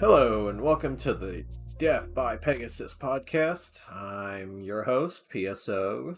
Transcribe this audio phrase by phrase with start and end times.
[0.00, 1.44] Hello, and welcome to the
[1.76, 3.80] Deaf by Pegasus podcast.
[3.92, 6.16] I'm your host, PSO,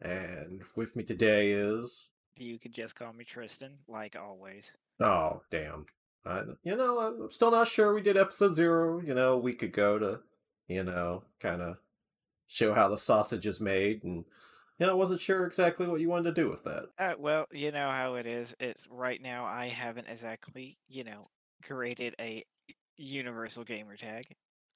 [0.00, 2.10] and with me today is.
[2.36, 4.76] You could just call me Tristan, like always.
[5.00, 5.86] Oh, damn.
[6.24, 7.92] I, you know, I'm still not sure.
[7.92, 10.20] We did episode zero, you know, a week ago to,
[10.68, 11.78] you know, kind of
[12.46, 14.24] show how the sausage is made, and
[14.78, 16.84] you know, I wasn't sure exactly what you wanted to do with that.
[16.96, 18.54] Uh, well, you know how it is.
[18.60, 19.46] It's right now.
[19.46, 21.24] I haven't exactly, you know,
[21.64, 22.44] created a
[23.00, 24.24] universal gamer tag.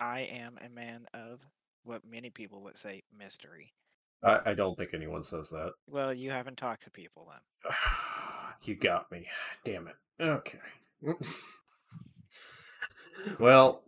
[0.00, 1.40] I am a man of
[1.84, 3.72] what many people would say mystery.
[4.22, 5.72] I, I don't think anyone says that.
[5.88, 7.72] Well, you haven't talked to people then.
[8.62, 9.26] you got me.
[9.64, 9.96] Damn it.
[10.20, 10.58] Okay.
[13.38, 13.82] well,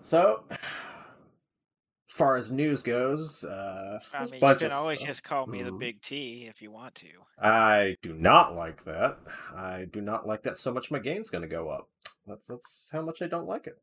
[0.00, 0.58] so as
[2.08, 5.08] far as news goes, uh, I mean, you can always stuff.
[5.08, 5.78] just call me the Mhm.
[5.80, 7.08] Big T if you want to.
[7.40, 9.18] I do not like that.
[9.54, 10.90] I do not like that so much.
[10.90, 11.88] My game's going to go up.
[12.26, 13.78] That's that's how much I don't like it.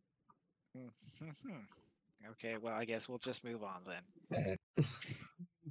[0.78, 1.66] Mhm.
[2.32, 4.58] okay, well, I guess we'll just move on then.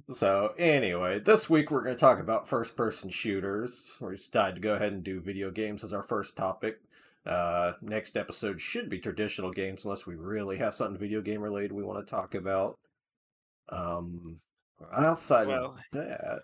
[0.09, 3.97] So anyway, this week we're going to talk about first-person shooters.
[4.01, 6.79] We decided to go ahead and do video games as our first topic.
[7.25, 11.71] Uh, next episode should be traditional games, unless we really have something video game related
[11.71, 12.77] we want to talk about.
[13.69, 14.39] Um,
[14.91, 16.39] outside Well- of that,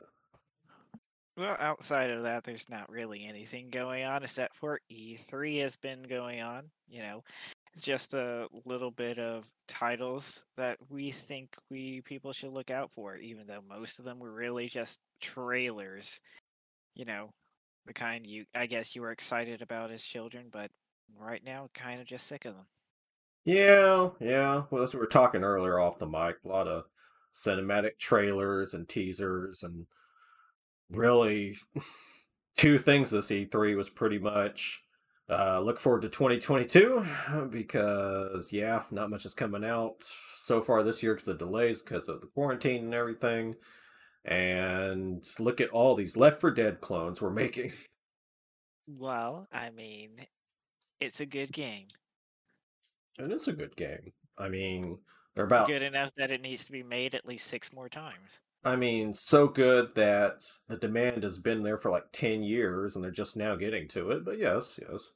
[1.38, 6.04] Well, outside of that, there's not really anything going on except for E3 has been
[6.04, 6.72] going on.
[6.88, 7.24] You know,
[7.74, 12.92] it's just a little bit of titles that we think we people should look out
[12.92, 16.20] for, even though most of them were really just trailers.
[16.96, 17.32] You know,
[17.86, 20.72] the kind you I guess you were excited about as children, but
[21.16, 22.68] right now kind of just sick of them.
[23.46, 24.64] yeah, yeah.
[24.70, 26.86] Well, as we were talking earlier off the mic, a lot of
[27.34, 29.86] cinematic trailers and teasers, and
[30.90, 31.58] really
[32.58, 34.84] two things this E3 was pretty much
[35.30, 37.06] uh, look forward to 2022
[37.52, 42.08] because yeah, not much is coming out so far this year because of delays because
[42.08, 43.56] of the quarantine and everything.
[44.24, 47.72] And look at all these Left 4 Dead clones we're making.
[48.90, 50.12] Well, I mean,
[51.02, 51.88] it's a good game.
[53.20, 54.14] And it's a good game.
[54.38, 55.00] I mean,
[55.36, 58.40] they're about Good enough that it needs to be made at least six more times.
[58.68, 63.04] I mean, so good that the demand has been there for like 10 years and
[63.04, 64.26] they're just now getting to it.
[64.26, 65.12] But yes, yes.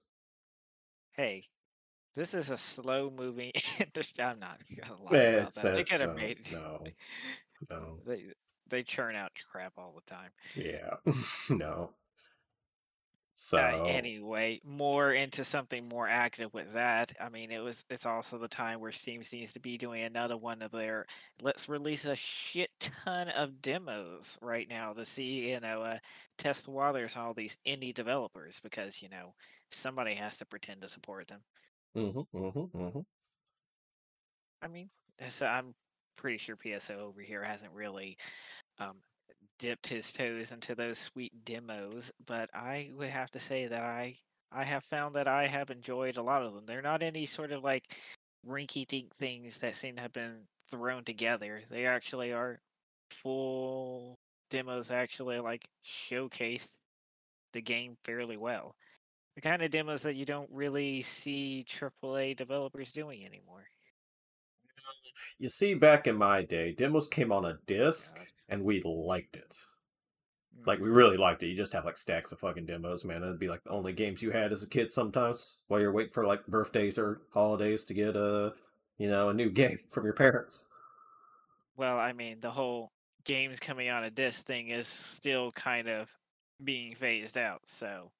[1.13, 1.43] hey,
[2.15, 4.23] this is a slow moving industry.
[4.23, 5.73] I'm not gonna lie Eh, about that.
[5.75, 6.83] They could have so- made no,
[7.69, 8.25] no, they
[8.67, 10.31] they churn out crap all the time.
[10.55, 10.95] yeah,
[11.49, 11.91] no.
[13.43, 17.13] So, Uh, anyway, more into something more active with that.
[17.19, 20.37] I mean, it was it's also the time where Steam seems to be doing another
[20.37, 21.07] one of their
[21.41, 25.99] let's release a shit ton of demos right now to see you know uh,
[26.37, 29.33] test the waters on all these indie developers because you know
[29.71, 31.43] somebody has to pretend to support them.
[31.95, 33.05] mhm, mhm, mhm.
[34.61, 34.89] I mean,
[35.29, 35.73] so I'm
[36.15, 38.17] pretty sure PSO over here hasn't really
[38.79, 39.01] um,
[39.61, 44.17] dipped his toes into those sweet demos, but I would have to say that I
[44.51, 46.65] I have found that I have enjoyed a lot of them.
[46.65, 47.95] They're not any sort of like
[48.45, 51.61] rinky-dink things that seem to have been thrown together.
[51.69, 52.59] They actually are
[53.11, 54.17] full
[54.49, 56.75] demos that actually like showcase
[57.53, 58.75] the game fairly well.
[59.35, 63.65] The kind of demos that you don't really see AAA developers doing anymore.
[65.37, 68.17] You see, back in my day, demos came on a disc
[68.49, 69.55] and we liked it.
[70.65, 71.47] Like, we really liked it.
[71.47, 73.23] You just have like stacks of fucking demos, man.
[73.23, 76.11] It'd be like the only games you had as a kid sometimes while you're waiting
[76.11, 78.53] for like birthdays or holidays to get a,
[78.97, 80.65] you know, a new game from your parents.
[81.75, 82.91] Well, I mean, the whole
[83.23, 86.09] games coming on a disc thing is still kind of
[86.63, 87.61] being phased out.
[87.65, 88.11] So,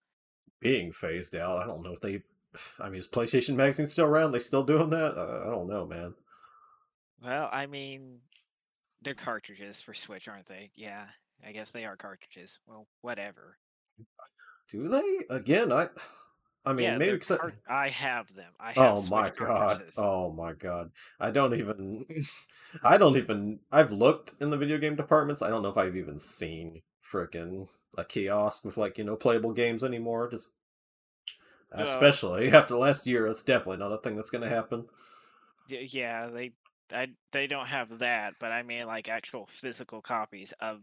[0.59, 1.59] being phased out.
[1.59, 2.25] I don't know if they've.
[2.79, 4.31] I mean, is PlayStation Magazine still around?
[4.31, 5.16] They still doing that?
[5.18, 6.13] Uh, I don't know, man.
[7.21, 8.19] Well, I mean,
[9.01, 10.71] they're cartridges for Switch, aren't they?
[10.75, 11.07] Yeah,
[11.45, 12.59] I guess they are cartridges.
[12.67, 13.57] Well, whatever.
[14.69, 15.25] Do they?
[15.29, 15.90] Again, I.
[16.63, 17.40] I mean, yeah, maybe because.
[17.40, 18.53] cart- I have them.
[18.59, 19.81] I have Oh my god!
[19.81, 19.96] cartridges.
[19.97, 20.91] Oh my god!
[21.19, 22.05] I don't even.
[22.84, 23.59] I don't even.
[23.72, 25.41] I've looked in the video game departments.
[25.41, 27.67] I don't know if I've even seen frickin'
[27.97, 30.29] a kiosk with like you know playable games anymore.
[30.29, 30.49] Just
[31.72, 34.85] especially after last year, it's definitely not a thing that's gonna happen.
[35.67, 36.53] Yeah, they
[36.93, 40.82] I, they don't have that, but I mean like actual physical copies of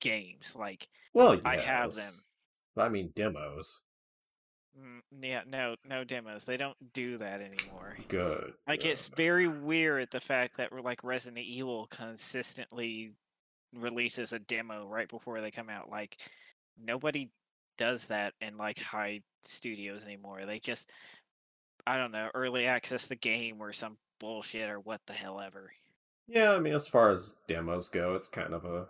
[0.00, 0.54] games.
[0.56, 2.12] Like Well, I have them.
[2.76, 3.80] I mean demos.
[4.78, 6.44] mm, yeah, no, no demos.
[6.44, 7.96] They don't do that anymore.
[8.08, 8.52] Good.
[8.66, 13.12] Like it's very weird the fact that like Resident Evil consistently
[13.74, 15.90] releases a demo right before they come out.
[15.90, 16.18] Like
[16.78, 17.30] nobody
[17.78, 20.42] does that in like high studios anymore.
[20.44, 20.90] They just
[21.86, 25.72] I don't know, early access the game or some bullshit or what the hell ever.
[26.26, 28.88] Yeah, I mean, as far as demos go, it's kind of a.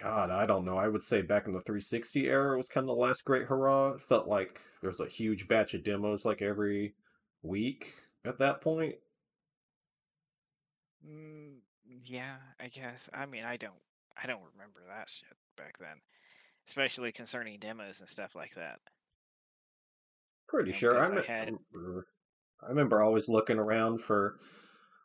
[0.00, 0.76] God, I don't know.
[0.78, 3.92] I would say back in the 360 era was kind of the last great hurrah.
[3.92, 6.94] It felt like there was a huge batch of demos like every
[7.42, 7.94] week
[8.24, 8.96] at that point.
[11.06, 11.58] Mm,
[12.04, 13.10] yeah, I guess.
[13.12, 13.74] I mean, I don't,
[14.22, 16.00] I don't remember that shit back then,
[16.68, 18.80] especially concerning demos and stuff like that.
[20.48, 20.98] Pretty You know, sure.
[21.02, 21.18] I'm.
[21.18, 22.06] I had, remember,
[22.64, 24.36] I remember always looking around for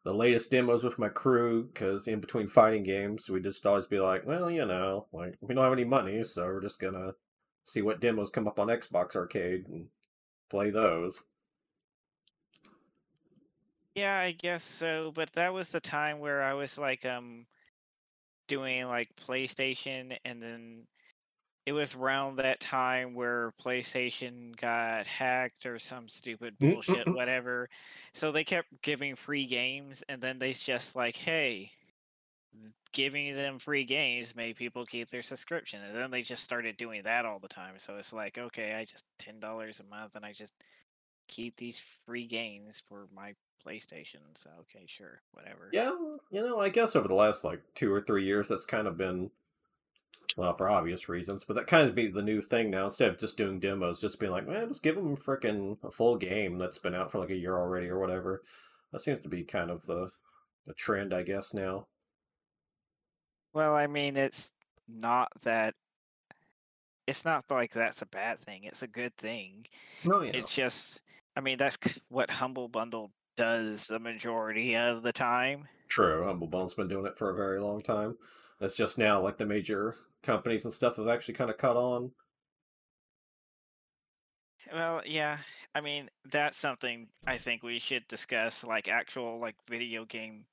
[0.04, 4.00] the latest demos with my crew because in between fighting games, we'd just always be
[4.00, 7.13] like, well, you know, like we don't have any money, so we're just gonna
[7.65, 9.88] see what demos come up on Xbox Arcade and
[10.50, 11.24] play those.
[13.95, 15.12] yeah, I guess so.
[15.13, 17.48] But that was the time where I was like, um,
[18.48, 20.88] doing like PlayStation, and then
[21.68, 27.68] it was around that time where PlayStation got hacked or some stupid bullshit, whatever.
[28.14, 31.74] So they kept giving free games, and then they just like, hey,
[32.94, 37.04] giving them free games made people keep their subscription, and then they just started doing
[37.04, 37.74] that all the time.
[37.80, 40.54] So it's like, okay, I just ten dollars a month, and I just
[41.28, 43.34] keep these free games for my
[43.68, 44.22] PlayStation.
[44.36, 45.69] So okay, sure, whatever.
[45.74, 45.92] Yeah,
[46.31, 48.98] you know, I guess over the last like two or three years, that's kind of
[48.98, 49.31] been
[50.36, 52.86] well for obvious reasons, but that kind of be the new thing now.
[52.86, 56.16] Instead of just doing demos, just being like, man, just give them freaking a full
[56.18, 58.42] game that's been out for like a year already or whatever.
[58.92, 60.12] That seems to be kind of the
[60.66, 61.88] the trend, I guess now.
[63.54, 64.54] Well, I mean, it's
[64.88, 65.76] not that.
[67.08, 68.64] It's not like that's a bad thing.
[68.66, 69.66] It's a good thing.
[70.06, 71.02] Oh yeah, It's just,
[71.36, 71.78] I mean, that's
[72.10, 75.68] what Humble Bundle does the majority of the time.
[75.88, 76.24] true.
[76.26, 78.18] Humble Bundle's been doing it for a very long time.
[78.59, 82.12] It's just now like the major companies and stuff have actually kind of caught on.
[84.74, 85.38] Well, yeah.
[85.75, 90.45] I mean, that's something I think we should discuss, like actual like video game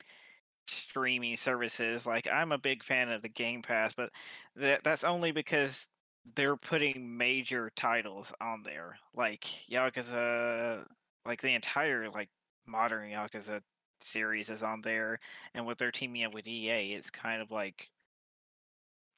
[0.67, 2.07] streaming services.
[2.07, 4.11] Like I'm a big fan of the Game Pass, but
[4.57, 5.89] that that's only because
[6.37, 8.97] they're putting major titles on there.
[9.15, 10.85] Like Yakuza
[11.27, 12.29] like the entire like
[12.67, 13.61] modern Yakuza
[14.01, 15.19] series is on there
[15.55, 17.91] and what they're teaming up with EA, it's kind of like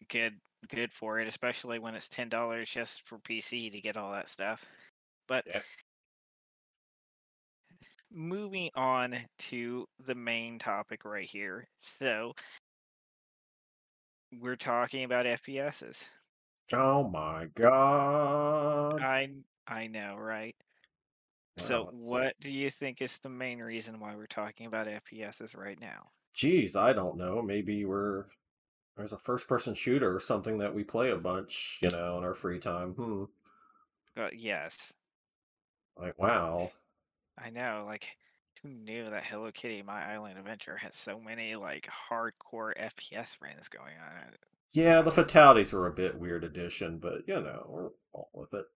[0.08, 4.10] good good for it, especially when it's ten dollars just for PC to get all
[4.12, 4.64] that stuff.
[5.28, 5.62] But Yeah.
[8.10, 11.69] moving on to the main topic right here.
[11.81, 12.34] So
[14.32, 16.08] we're talking about FPSs.
[16.72, 19.00] Oh my god.
[19.02, 19.28] I
[19.66, 20.56] I know, right?
[21.58, 24.88] So Well, it's- what do you think is the main reason why we're talking about
[24.88, 26.10] FPSs right now?
[26.34, 27.40] Geez, I don't know.
[27.43, 28.26] Maybe we're
[28.96, 32.25] there's a first person shooter or something that we play a bunch, you know, in
[32.25, 32.93] our free time.
[32.94, 33.25] Hmm.
[34.16, 34.93] Uh, yes,
[35.96, 36.72] Like wow.
[37.38, 37.84] I know.
[37.87, 38.19] Like,
[38.62, 43.69] who knew that Hello Kitty My Island Adventure has so many like hardcore FPS friends
[43.69, 44.16] going on?
[44.34, 44.40] it?
[44.70, 48.66] Yeah, the fatalities were a bit weird addition, but you know, we're all with it.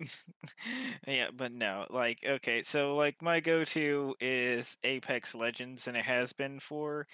[1.06, 6.32] yeah, but no, like, okay, so like my go-to is Apex Legends, and it has
[6.32, 7.06] been for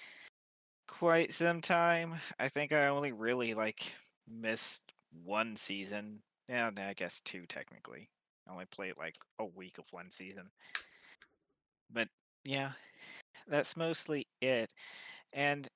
[0.89, 2.15] quite some time.
[2.39, 3.93] I think I only really like
[4.27, 4.91] missed
[5.23, 6.21] one season.
[6.47, 8.09] Yeah, I guess two technically.
[8.47, 10.49] I only played like a week of one season.
[11.91, 12.07] But
[12.43, 12.71] yeah,
[13.47, 14.71] that's mostly it.
[15.31, 15.67] And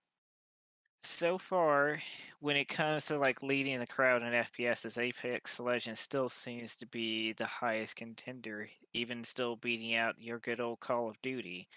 [1.04, 2.02] so far,
[2.40, 6.76] when it comes to like leading the crowd in FPS, as Apex Legends still seems
[6.78, 11.68] to be the highest contender, even still beating out your good old Call of Duty.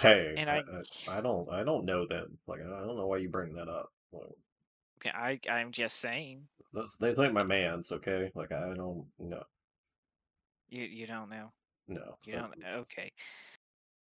[0.00, 0.62] Hey, And I,
[1.08, 2.38] I, I, don't I don't know them.
[2.46, 3.90] Like I don't know why you bring that up.
[4.12, 6.46] Like, I, I'm just saying,
[7.00, 8.30] they ain't my man's, okay?
[8.34, 9.42] Like I don't know.
[10.70, 11.52] you, you don't know,
[11.88, 12.16] no.
[12.24, 12.54] you uh, don't.
[12.80, 13.10] Okay,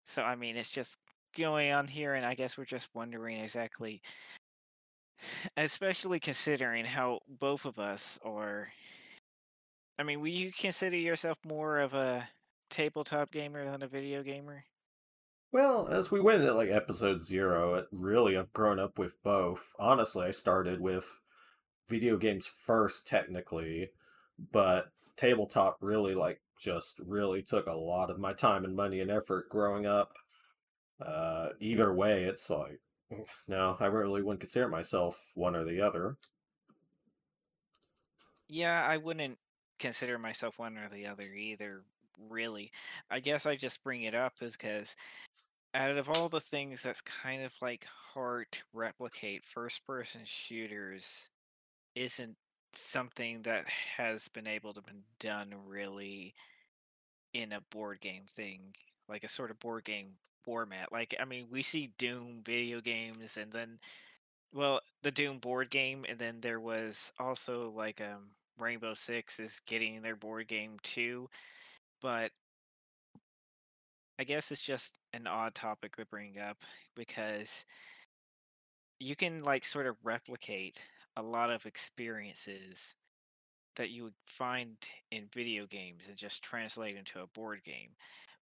[0.04, 0.96] so I mean, it's just
[1.36, 4.02] going on here, and I guess we're just wondering exactly,
[5.56, 8.68] especially considering how both of us are.
[9.98, 12.26] I mean, would you consider yourself more of a
[12.70, 14.64] tabletop gamer than a video gamer?
[15.52, 19.72] Well, as we went at like episode zero, it really I've grown up with both.
[19.78, 21.18] Honestly, I started with
[21.88, 23.90] video games first, technically,
[24.52, 29.10] but tabletop really like just really took a lot of my time and money and
[29.10, 30.12] effort growing up.
[31.04, 32.80] Uh, either way, it's like
[33.48, 36.16] no, I really wouldn't consider myself one or the other.
[38.48, 39.38] Yeah, I wouldn't
[39.78, 41.82] consider myself one or the other either,
[42.28, 42.70] really.
[43.10, 44.96] I guess I just bring it up is because
[45.74, 51.30] out of all the things that's kind of like hard to replicate, first person shooters
[51.94, 52.36] isn't
[52.72, 56.34] something that has been able to been done really
[57.32, 58.74] in a board game thing,
[59.08, 60.92] like a sort of board game format.
[60.92, 63.78] Like, I mean, we see Doom video games, and then,
[64.54, 69.60] well, the Doom board game, and then there was also like um Rainbow Six is
[69.66, 71.28] getting their board game too.
[72.02, 72.32] But
[74.18, 76.58] I guess it's just an odd topic to bring up
[76.94, 77.64] because
[78.98, 80.80] you can like sort of replicate
[81.16, 82.94] a lot of experiences
[83.76, 84.76] that you would find
[85.10, 87.94] in video games and just translate into a board game.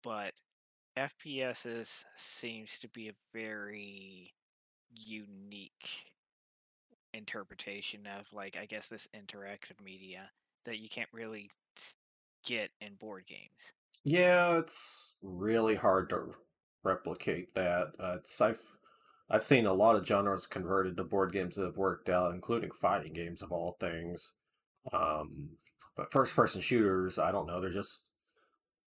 [0.02, 0.34] But
[0.96, 4.34] FPSs seems to be a very
[4.90, 6.06] unique
[7.14, 10.30] interpretation of like I guess this interactive media
[10.64, 11.50] that you can't really
[12.44, 13.74] get in board games.
[14.04, 16.32] Yeah, it's really hard to
[16.86, 17.94] replicate that.
[17.98, 18.78] Uh, I've
[19.30, 22.70] I've seen a lot of genres converted to board games that have worked out, including
[22.72, 24.34] fighting games of all things.
[24.92, 25.58] Um,
[25.96, 28.04] but first person shooters, I don't know, they're just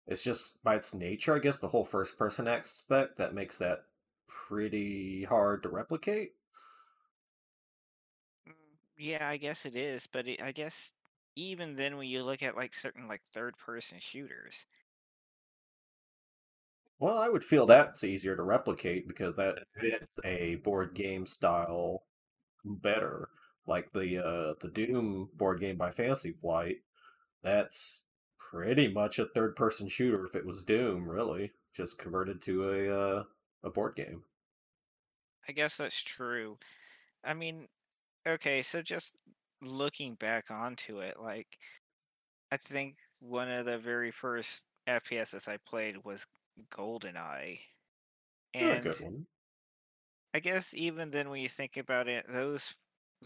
[0.07, 3.85] it's just by its nature, I guess, the whole first person aspect that makes that
[4.27, 6.35] pretty hard to replicate.
[8.47, 10.93] Mm, Yeah, I guess it is, but it, I guess
[11.35, 14.65] even then when you look at like certain like third person shooters,
[16.99, 22.03] Well, I would feel that's easier to replicate because that fits a board game style
[22.65, 23.29] better.
[23.67, 26.77] Like the uh the Doom board game by Fantasy Flight,
[27.43, 28.05] that's
[28.39, 32.89] pretty much a third person shooter if it was Doom, really, just converted to a
[33.19, 33.23] uh
[33.63, 34.23] a board game.
[35.47, 36.57] I guess that's true.
[37.23, 37.67] I mean,
[38.27, 39.17] okay, so just
[39.61, 41.59] looking back onto it, like
[42.51, 46.25] I think one of the very first FPSs I played was
[46.71, 47.61] GoldenEye.
[48.59, 49.27] Yeah, good And one.
[50.33, 52.75] I guess even then when you think about it, those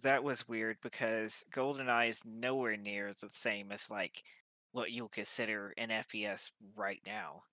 [0.01, 4.23] that was weird because GoldenEye is nowhere near the same as like
[4.71, 7.43] what you'll consider an FPS right now.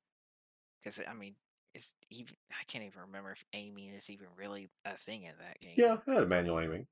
[0.82, 1.37] Because I mean,
[1.75, 5.60] it's even I can't even remember if aiming is even really a thing in that
[5.60, 5.76] game.
[5.76, 6.87] Yeah, it had manual aiming.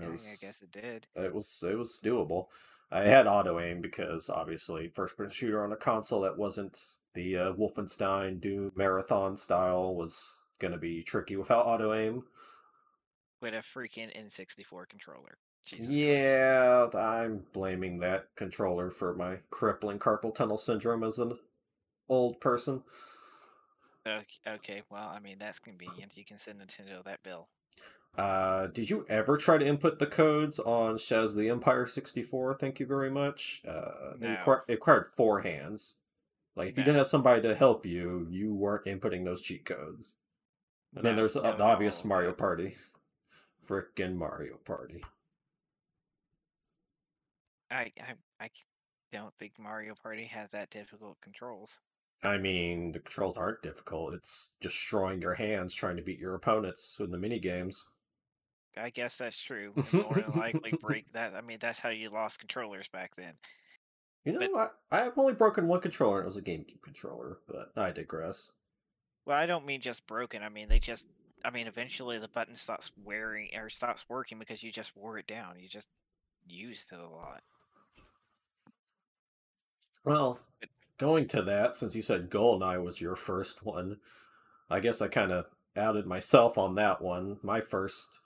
[0.00, 1.06] Yeah, I I guess it did.
[1.14, 2.46] it was it was doable.
[2.90, 6.78] I had auto aim because obviously first person shooter on a console that wasn't
[7.14, 12.24] the uh, Wolfenstein Doom Marathon style was gonna be tricky without auto aim.
[13.42, 15.38] With a freaking N64 controller.
[15.64, 15.98] Jesus Christ.
[15.98, 21.36] Yeah, I'm blaming that controller for my crippling carpal tunnel syndrome as an
[22.08, 22.82] old person.
[24.06, 26.16] Okay, okay, well, I mean, that's convenient.
[26.16, 27.48] You can send Nintendo that bill.
[28.16, 32.56] Uh, did you ever try to input the codes on Shadows of the Empire 64?
[32.58, 33.62] Thank you very much.
[33.66, 35.96] Uh, it, requir- it required four hands.
[36.54, 40.16] Like, if you didn't have somebody to help you, you weren't inputting those cheat codes.
[40.94, 42.32] And then there's no the obvious Mario.
[42.32, 42.74] Party.
[43.68, 45.02] Frickin' Mario Party.
[47.70, 47.92] I
[48.40, 48.50] I
[49.12, 51.80] don't think Mario Party has that difficult controls.
[52.22, 54.14] I mean, the controls aren't difficult.
[54.14, 57.86] It's destroying your hands trying to beat your opponents in the mini games.
[58.76, 59.74] I guess that's true.
[59.92, 61.34] More than likely break that.
[61.34, 63.34] I mean, that's how you lost controllers back then.
[64.26, 67.38] You But know, I, I have only broken one controller, it was a GameCube controller,
[67.46, 68.52] but I digress.
[69.24, 70.42] well, I don't mean just broken.
[70.42, 71.08] I mean they just.
[71.44, 75.26] I mean, eventually the button stops wearing or stops working because you just wore it
[75.28, 75.60] down.
[75.60, 75.88] You just
[76.46, 77.42] used it a lot.
[80.04, 80.68] Well, But
[80.98, 84.00] going to that, since you said GoldenEye was your first one,
[84.70, 87.38] I guess I kind of outed myself on that one.
[87.42, 88.20] My first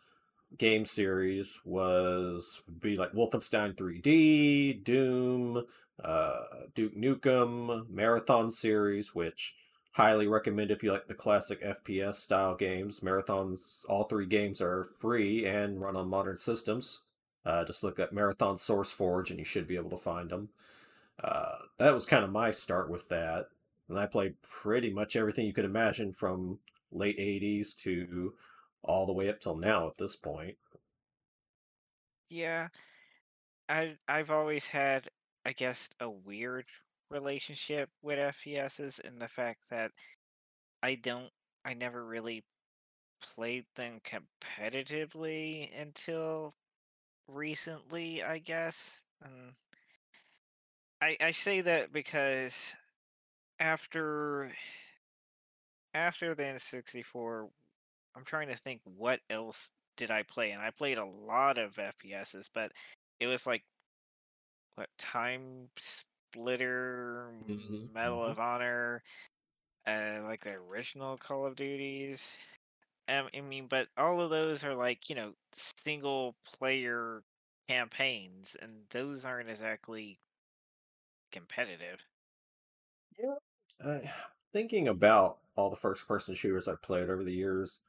[0.58, 5.64] game series was would be like Wolfenstein 3D, Doom,
[6.02, 9.54] uh, Duke Nukem, Marathon series, which
[9.92, 13.00] highly recommend if you like the classic FPS style games.
[13.00, 17.02] Marathons, all three games are free and run on modern systems.
[17.44, 20.50] Uh, just look at Marathon Source Forge and you should be able to find them.
[21.22, 23.46] Uh, that was kind of my start with that.
[23.88, 26.58] And I played pretty much everything you could imagine from
[26.92, 28.34] late 80s to
[28.82, 30.56] all the way up till now at this point.
[32.28, 32.68] yeah,
[33.68, 35.08] I I've always had,
[35.46, 36.66] I guess, a weird
[37.10, 39.92] relationship with FPSs in the fact that
[40.82, 41.30] I don't,
[41.64, 42.44] I never really
[43.22, 46.54] played them competitively until
[47.28, 49.02] recently, I guess.
[49.24, 49.54] And
[51.00, 52.74] I I say that because
[53.60, 54.52] after
[55.94, 57.48] after the N64,
[58.14, 61.78] I'm trying to think what else did I play, and I played a lot of
[61.78, 62.72] FPSs, but
[63.20, 63.64] it was like
[64.74, 69.02] what Time Splitter, hmm Medal hmm of Honor,
[69.86, 72.38] uh, like the original Call of Duties.
[73.08, 77.22] Um, I mean, but all of those are like you know single player
[77.68, 80.20] campaigns, and those aren't exactly
[81.32, 82.06] competitive.
[83.18, 83.34] Yeah.
[83.84, 84.12] I,
[84.52, 87.80] thinking about all the first person shooters I've played over the years,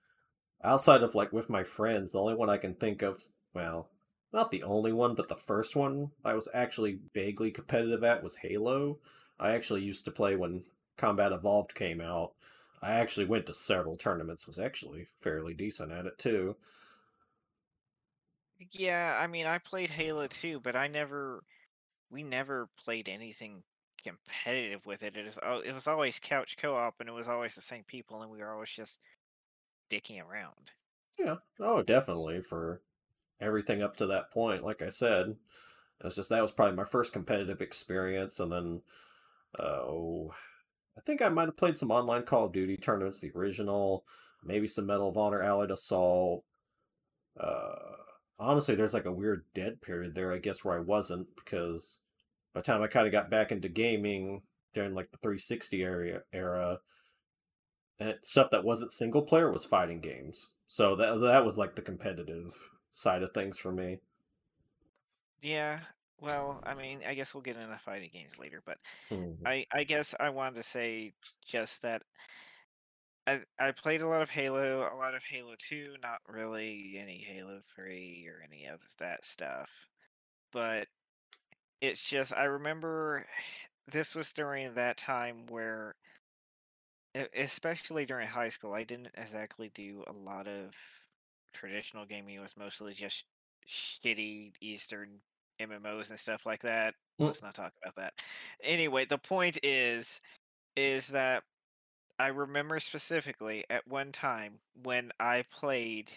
[0.63, 3.89] outside of like with my friends, the only one I can think of, well,
[4.33, 8.37] not the only one, but the first one I was actually vaguely competitive at was
[8.37, 8.99] Halo.
[9.39, 10.63] I actually used to play when
[10.97, 12.33] Combat Evolved came out.
[12.81, 16.55] I actually went to several tournaments, was actually fairly decent at it too.
[18.71, 21.43] Yeah, I mean, I played Halo too, but I never,
[22.09, 23.63] we never played anything
[24.03, 25.17] competitive with it.
[25.17, 28.31] It was, it was always couch co-op, and it was always the same people, and
[28.31, 28.99] we were always just
[29.91, 30.71] dicking around.
[31.19, 32.81] Yeah, oh, definitely for
[33.39, 34.63] everything up to that point.
[34.63, 35.35] Like I said,
[36.03, 38.81] it's just that was probably my first competitive experience, and then
[39.59, 40.33] oh,
[40.97, 44.05] I think I might have played some online Call of Duty tournaments, the original,
[44.43, 46.43] maybe some Medal of Honor Allied Assault.
[47.39, 47.75] Uh,
[48.39, 51.99] honestly, there's like a weird dead period there, I guess, where I wasn't because
[52.53, 54.41] by the time I kind of got back into gaming
[54.73, 56.79] during like the 360 area era,
[58.01, 60.55] and stuff that wasn't single player was fighting games.
[60.67, 64.01] So that that was like the competitive side of things for me.
[65.41, 65.85] Yeah,
[66.19, 68.79] well, I mean, I guess we'll get into fighting games later, but
[69.11, 69.45] Mhm.
[69.45, 71.15] I, I guess I wanted to say
[71.45, 72.03] just that
[73.27, 77.19] I, I played a lot of Halo, a lot of Halo 2, not really any
[77.23, 79.69] Halo 3 or any of that stuff.
[80.51, 80.89] But
[81.81, 83.27] it's just, I remember
[83.87, 85.95] this was during that time where,
[87.15, 90.75] e- especially during high school, I didn't exactly do a lot of
[91.53, 92.35] traditional gaming.
[92.35, 93.25] It was mostly just
[93.67, 95.19] shitty Eastern
[95.59, 96.95] MMOs and stuff like that.
[97.19, 97.27] Mm.
[97.27, 98.13] Let's not talk about that.
[98.63, 100.21] Anyway, the point is,
[100.75, 101.43] is that
[102.19, 106.11] I remember specifically at one time when I played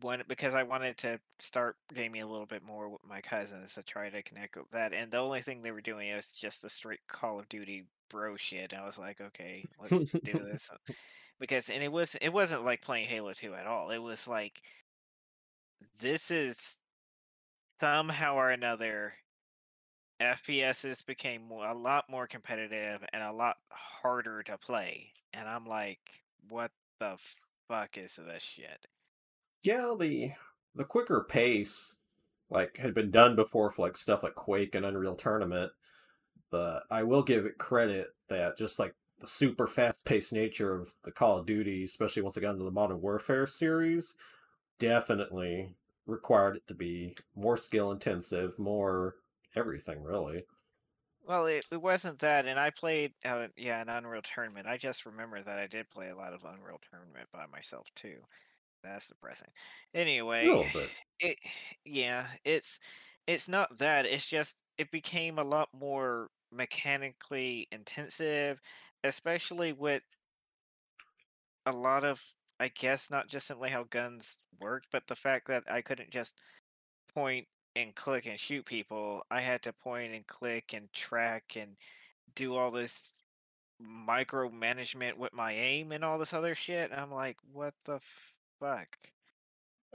[0.00, 3.82] one because I wanted to start gaming a little bit more with my cousins to
[3.82, 6.68] try to connect with that, and the only thing they were doing was just the
[6.68, 8.74] straight Call of Duty bro shit.
[8.74, 10.70] I was like, okay, let's do this
[11.40, 13.90] because, and it was it wasn't like playing Halo Two at all.
[13.90, 14.60] It was like
[16.00, 16.76] this is
[17.80, 19.12] somehow or another
[20.20, 25.12] FPSs became more, a lot more competitive and a lot harder to play.
[25.32, 26.00] And I'm like,
[26.48, 27.16] what the
[27.68, 28.86] fuck is this shit?
[29.62, 30.32] yeah, the
[30.74, 31.96] the quicker pace
[32.50, 35.72] like had been done before for like stuff like Quake and Unreal Tournament,
[36.50, 40.94] but I will give it credit that just like the super fast paced nature of
[41.04, 44.14] the Call of Duty, especially once it got into the Modern Warfare series,
[44.78, 45.74] definitely
[46.06, 49.16] required it to be more skill intensive, more
[49.56, 50.44] everything really.
[51.26, 54.66] Well, it, it wasn't that, and I played, uh, yeah, an Unreal Tournament.
[54.66, 58.16] I just remember that I did play a lot of Unreal Tournament by myself too.
[58.82, 59.50] That's depressing.
[59.92, 60.46] Anyway,
[61.18, 61.36] it,
[61.84, 62.78] yeah, it's
[63.26, 64.06] it's not that.
[64.06, 68.60] It's just it became a lot more mechanically intensive,
[69.04, 70.02] especially with
[71.66, 72.22] a lot of,
[72.58, 76.34] I guess, not just simply how guns work, but the fact that I couldn't just
[77.14, 79.22] point and click and shoot people.
[79.30, 81.76] I had to point and click and track and
[82.34, 83.12] do all this
[83.80, 86.90] micromanagement with my aim and all this other shit.
[86.92, 88.00] I'm like, what the
[88.58, 88.98] fuck?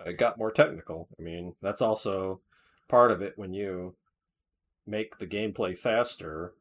[0.06, 1.08] It got more technical.
[1.20, 2.39] I mean, that's also
[2.88, 3.96] part of it when you
[4.86, 6.54] make the gameplay faster.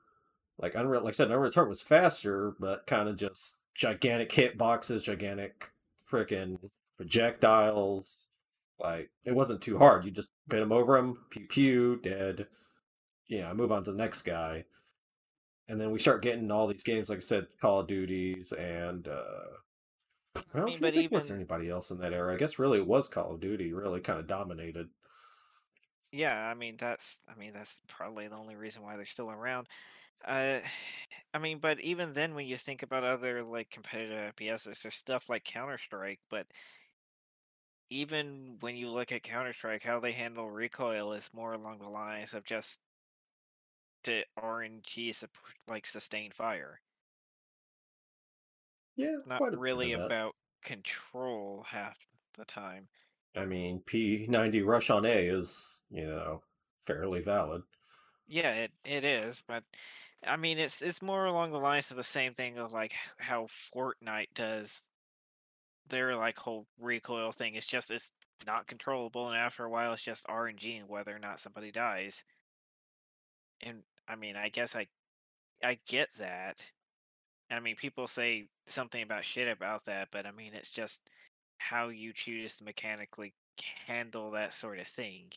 [0.58, 5.04] Like Unreal, like I said, Unreal Tournament was faster, but kind of just gigantic hitboxes,
[5.04, 6.58] gigantic freaking
[6.96, 8.26] projectiles.
[8.78, 10.04] Like it wasn't too hard.
[10.04, 12.46] You just hit them over them, pew pew, dead.
[13.28, 14.64] Yeah, move on to the next guy.
[15.68, 19.06] And then we start getting all these games, like I said, Call of Duties, and
[19.08, 19.60] uh,
[20.52, 22.34] well, I mean, but think, was there anybody else in that era?
[22.34, 24.88] I guess really it was Call of Duty, really kind of dominated.
[26.12, 29.68] Yeah, I mean that's I mean that's probably the only reason why they're still around.
[30.24, 30.60] Uh,
[31.34, 35.28] I mean, but even then, when you think about other like competitive FPSs, there's stuff
[35.28, 36.46] like Counter Strike, but
[37.90, 41.88] even when you look at Counter Strike, how they handle recoil is more along the
[41.88, 42.80] lines of just
[44.04, 45.24] to RNG
[45.68, 46.80] like sustained fire.
[48.96, 51.98] Yeah, Not quite a bit of really about control half
[52.34, 52.88] the time.
[53.36, 56.42] I mean, P90 Rush on A is, you know,
[56.84, 57.62] fairly valid.
[58.26, 59.64] Yeah, it, it is, but
[60.26, 63.48] I mean it's it's more along the lines of the same thing of like how
[63.74, 64.82] Fortnite does
[65.88, 67.54] their like whole recoil thing.
[67.56, 68.12] It's just it's
[68.46, 72.24] not controllable and after a while it's just RNG and whether or not somebody dies.
[73.62, 74.86] And I mean I guess I
[75.62, 76.64] I get that.
[77.50, 81.10] I mean, people say something about shit about that, but I mean, it's just
[81.68, 83.34] how you choose to mechanically
[83.86, 85.30] handle that sort of thing.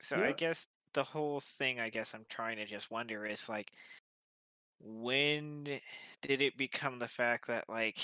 [0.00, 3.72] So I guess the whole thing, I guess I'm trying to just wonder is like,
[4.80, 5.80] when
[6.22, 7.98] did it become the fact that like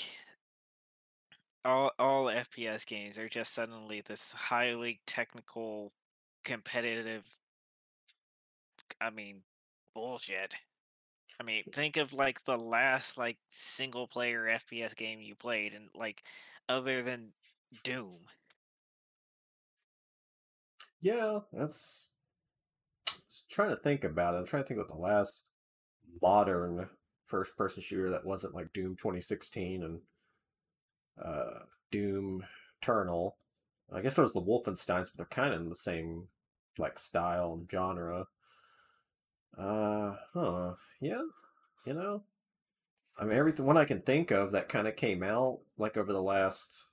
[1.63, 5.91] all all FPS games are just suddenly this highly technical,
[6.43, 7.23] competitive
[8.99, 9.43] I mean,
[9.93, 10.55] bullshit.
[11.39, 15.89] I mean, think of like the last like single player FPS game you played and
[15.95, 16.23] like
[16.69, 17.33] other than
[17.83, 18.19] Doom.
[21.01, 22.09] Yeah, that's
[23.49, 24.37] trying to think about it.
[24.37, 25.49] I'm trying to think about the last
[26.21, 26.89] modern
[27.25, 29.99] first person shooter that wasn't like Doom 2016 and
[31.23, 31.59] uh,
[31.91, 32.45] Doom
[32.81, 33.37] Eternal.
[33.91, 36.27] I guess there was the Wolfensteins, but they're kind of in the same
[36.77, 38.25] like style and genre.
[39.57, 40.73] Uh, huh.
[40.99, 41.21] Yeah,
[41.85, 42.23] you know,
[43.17, 46.11] I mean, everything one I can think of that kind of came out like over
[46.11, 46.85] the last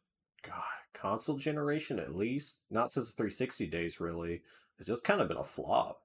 [0.42, 4.42] God console generation at least, not since the 360 days really,
[4.78, 6.02] has just kind of been a flop.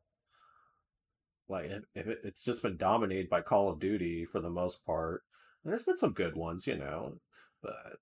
[1.48, 5.24] Like if it, it's just been dominated by Call of Duty for the most part.
[5.64, 7.20] And there's been some good ones, you know,
[7.62, 7.98] but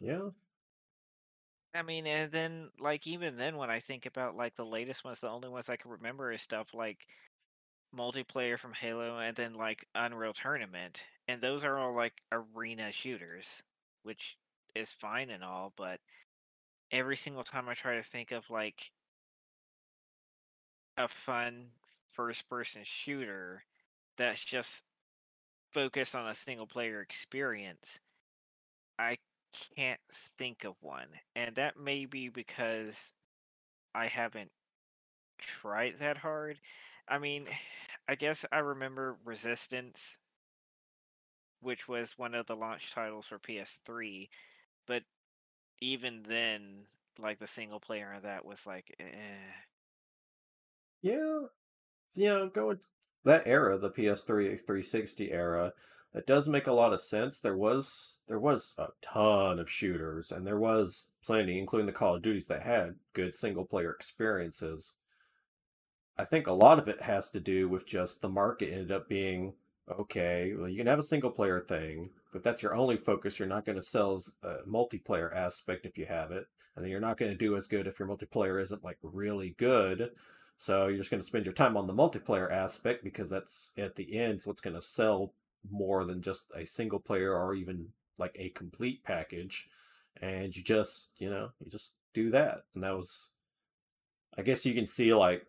[0.00, 0.28] yeah.
[1.74, 5.20] I mean, and then like even then when I think about like the latest ones,
[5.20, 7.06] the only ones I can remember is stuff like
[7.96, 11.06] multiplayer from Halo and then like Unreal Tournament.
[11.28, 13.62] And those are all like arena shooters,
[14.02, 14.36] which
[14.74, 16.00] is fine and all, but
[16.90, 18.90] every single time I try to think of like
[20.96, 21.66] a fun
[22.12, 23.64] first person shooter
[24.16, 24.82] that's just
[25.72, 28.00] focused on a single player experience,
[28.98, 29.16] I
[29.76, 30.00] can't
[30.38, 31.08] think of one.
[31.34, 33.12] And that may be because
[33.94, 34.50] I haven't
[35.38, 36.60] tried that hard.
[37.08, 37.48] I mean,
[38.08, 40.18] I guess I remember Resistance,
[41.60, 44.28] which was one of the launch titles for PS3,
[44.86, 45.04] but
[45.80, 46.86] even then,
[47.18, 49.52] like the single player of that was like, eh.
[52.14, 52.80] Yeah, going
[53.24, 55.72] that era, the PS3 360 era,
[56.14, 57.38] it does make a lot of sense.
[57.40, 62.14] There was there was a ton of shooters, and there was plenty, including the Call
[62.16, 64.92] of Duties, that had good single player experiences.
[66.18, 69.08] I think a lot of it has to do with just the market ended up
[69.08, 69.54] being
[69.90, 70.52] okay.
[70.56, 73.38] Well, you can have a single player thing, but that's your only focus.
[73.38, 76.46] You're not going to sell a uh, multiplayer aspect if you have it,
[76.76, 79.54] and then you're not going to do as good if your multiplayer isn't like really
[79.58, 80.10] good.
[80.58, 83.96] So you're just going to spend your time on the multiplayer aspect because that's at
[83.96, 85.32] the end what's going to sell
[85.70, 89.68] more than just a single player or even like a complete package.
[90.20, 92.58] And you just, you know, you just do that.
[92.74, 93.30] And that was,
[94.38, 95.46] I guess you can see like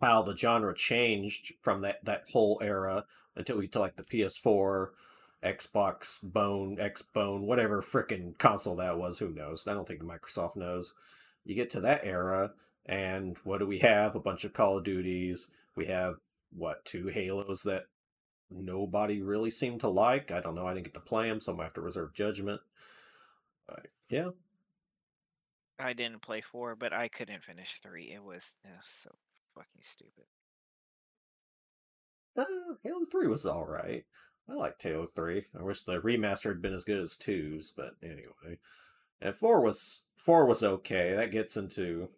[0.00, 3.04] how the genre changed from that, that whole era
[3.36, 4.88] until we to like the PS4,
[5.42, 9.18] Xbox, Bone, X Bone, whatever freaking console that was.
[9.18, 9.66] Who knows?
[9.66, 10.94] I don't think Microsoft knows.
[11.44, 12.52] You get to that era,
[12.86, 14.14] and what do we have?
[14.14, 15.48] A bunch of Call of Duties.
[15.76, 16.16] We have
[16.56, 17.84] what two Halos that
[18.50, 20.30] nobody really seemed to like.
[20.30, 20.66] I don't know.
[20.66, 22.60] I didn't get to play them, so I'm gonna have to reserve judgment.
[23.68, 23.76] Uh,
[24.08, 24.30] yeah.
[25.78, 28.12] I didn't play four, but I couldn't finish three.
[28.12, 29.10] It was, it was so
[29.54, 30.24] fucking stupid.
[32.36, 32.44] Uh,
[32.82, 34.04] Halo Three was all right.
[34.48, 35.46] I liked Halo Three.
[35.58, 38.58] I wish the remaster had been as good as twos, but anyway.
[39.20, 41.14] And four was four was okay.
[41.14, 42.08] That gets into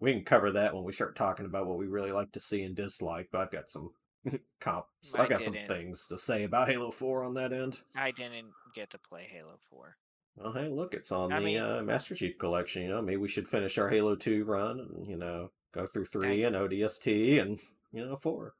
[0.00, 2.62] we can cover that when we start talking about what we really like to see
[2.62, 3.28] and dislike.
[3.30, 3.92] But I've got some
[4.60, 5.14] comps.
[5.16, 7.80] I've got some things to say about Halo Four on that end.
[7.96, 9.96] I didn't get to play Halo Four.
[10.36, 12.82] Well, hey, look, it's on I the mean, uh, Master Chief Collection.
[12.82, 14.80] You know, maybe we should finish our Halo Two run.
[14.80, 17.58] And, you know, go through three I, and ODST and
[17.92, 18.54] you know four.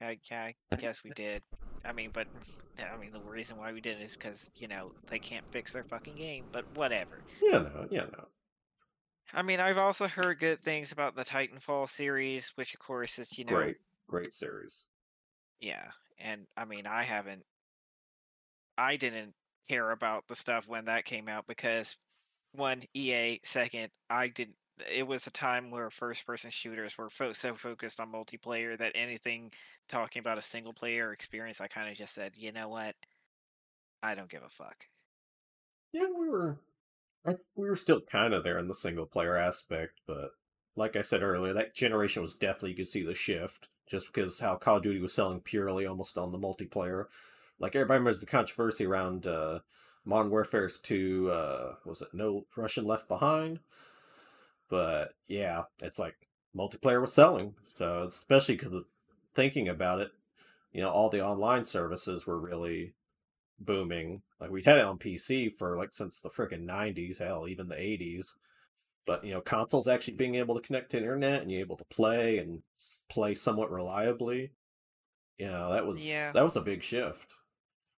[0.00, 1.42] I, I guess we did.
[1.84, 2.26] I mean, but
[2.78, 5.72] I mean, the reason why we did it is because you know they can't fix
[5.72, 6.44] their fucking game.
[6.52, 7.20] But whatever.
[7.42, 8.26] Yeah, no, yeah, no.
[9.32, 13.36] I mean, I've also heard good things about the Titanfall series, which of course is
[13.38, 13.76] you know great,
[14.08, 14.86] great series.
[15.60, 17.42] Yeah, and I mean, I haven't,
[18.76, 19.34] I didn't
[19.68, 21.96] care about the stuff when that came out because
[22.52, 24.56] one EA, second, I didn't.
[24.92, 29.52] It was a time where first-person shooters were fo- so focused on multiplayer that anything
[29.88, 32.94] talking about a single-player experience, I kind of just said, you know what,
[34.02, 34.86] I don't give a fuck.
[35.92, 36.58] Yeah, we were
[37.56, 40.30] we were still kind of there in the single player aspect, but
[40.76, 44.40] like I said earlier, that generation was definitely you could see the shift just because
[44.40, 47.06] how Call of Duty was selling purely almost on the multiplayer.
[47.58, 49.60] Like everybody remembers the controversy around uh,
[50.04, 53.60] Modern Warfare's 2, uh, was it No Russian Left Behind?
[54.68, 56.16] But yeah, it's like
[56.56, 57.54] multiplayer was selling.
[57.74, 58.84] So especially because
[59.34, 60.12] thinking about it,
[60.72, 62.94] you know, all the online services were really
[63.60, 64.22] booming.
[64.40, 67.80] Like we'd had it on PC for like since the freaking nineties, hell, even the
[67.80, 68.36] eighties.
[69.06, 71.84] But you know, consoles actually being able to connect to internet and you're able to
[71.86, 72.62] play and
[73.08, 74.52] play somewhat reliably.
[75.38, 76.32] You know, that was Yeah.
[76.34, 77.34] that was a big shift.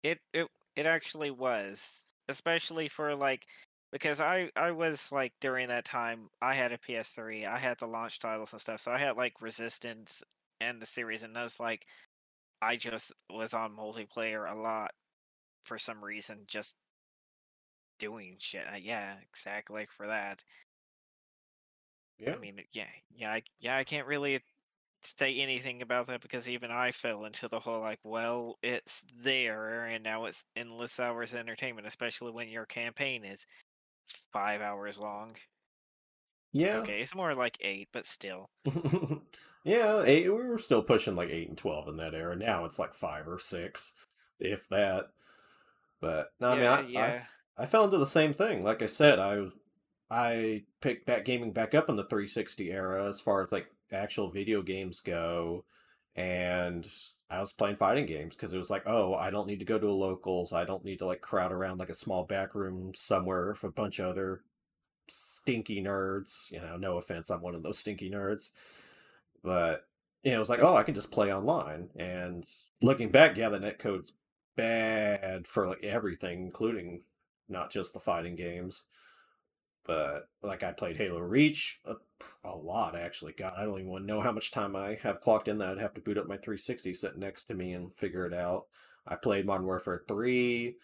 [0.03, 3.45] It it it actually was, especially for like
[3.91, 7.87] because I I was like during that time I had a PS3, I had the
[7.87, 10.23] launch titles and stuff, so I had like Resistance
[10.59, 11.85] and the series, and I was like
[12.61, 14.91] I just was on multiplayer a lot
[15.65, 16.77] for some reason, just
[17.99, 18.65] doing shit.
[18.71, 20.43] Uh, Yeah, exactly for that.
[22.19, 22.33] Yeah.
[22.33, 23.77] I mean, yeah, yeah, I, yeah.
[23.77, 24.41] I can't really
[25.03, 29.85] say anything about that because even I fell into the whole like, well, it's there
[29.85, 33.45] and now it's endless hours of entertainment, especially when your campaign is
[34.31, 35.35] five hours long.
[36.53, 36.77] Yeah.
[36.77, 38.49] Okay, it's more like eight, but still.
[39.63, 42.35] yeah, eight, we were still pushing like eight and twelve in that era.
[42.35, 43.91] Now it's like five or six,
[44.39, 45.07] if that.
[45.99, 47.23] But no, Yeah, I mean, I, yeah.
[47.57, 48.63] I I fell into the same thing.
[48.63, 49.53] Like I said, I was
[50.09, 54.29] I picked back gaming back up in the 360 era as far as like actual
[54.29, 55.65] video games go,
[56.17, 56.85] and
[57.29, 59.77] I was playing fighting games because it was like, oh, I don't need to go
[59.77, 60.51] to a locals.
[60.51, 63.69] I don't need to like crowd around like a small back room somewhere with a
[63.69, 64.41] bunch of other
[65.07, 66.51] stinky nerds.
[66.51, 68.51] You know, no offense, I'm one of those stinky nerds,
[69.43, 69.85] but
[70.23, 71.89] you know, it was like, oh, I can just play online.
[71.95, 72.43] And
[72.81, 74.13] looking back, yeah, the netcode's
[74.55, 77.03] bad for like everything, including
[77.47, 78.83] not just the fighting games.
[79.87, 81.95] But like I played Halo Reach uh,
[82.43, 83.31] a, a lot actually.
[83.31, 85.69] God, I don't even know how much time I have clocked in that.
[85.69, 88.65] I'd have to boot up my 360 sitting next to me and figure it out.
[89.07, 90.75] I played Modern Warfare 3.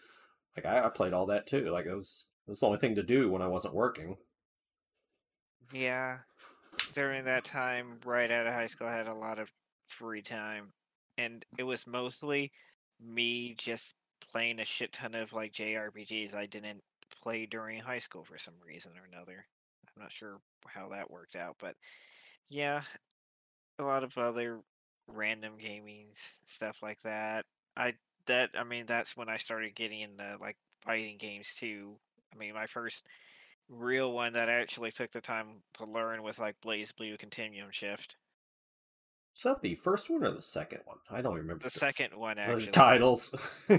[0.56, 1.70] Like I, I played all that too.
[1.70, 4.16] Like it was it was the only thing to do when I wasn't working.
[5.72, 6.18] Yeah.
[6.92, 9.50] During that time, right out of high school, I had a lot of
[9.88, 10.72] free time.
[11.18, 12.52] And it was mostly
[13.00, 13.94] me just
[14.30, 16.80] playing a shit ton of like JRPGs I didn't
[17.24, 19.44] play during high school for some reason or another.
[19.96, 21.74] I'm not sure how that worked out, but
[22.48, 22.82] yeah,
[23.78, 24.60] a lot of other
[25.08, 27.44] random gaming stuff like that.
[27.76, 27.94] I
[28.26, 31.96] that I mean that's when I started getting into like fighting games too.
[32.32, 33.06] I mean my first
[33.68, 38.16] real one that I actually took the time to learn was like BlazBlue Continuum Shift.
[39.36, 40.98] Is that the first one or the second one?
[41.10, 42.66] I don't remember The second one the actually.
[42.68, 43.34] titles.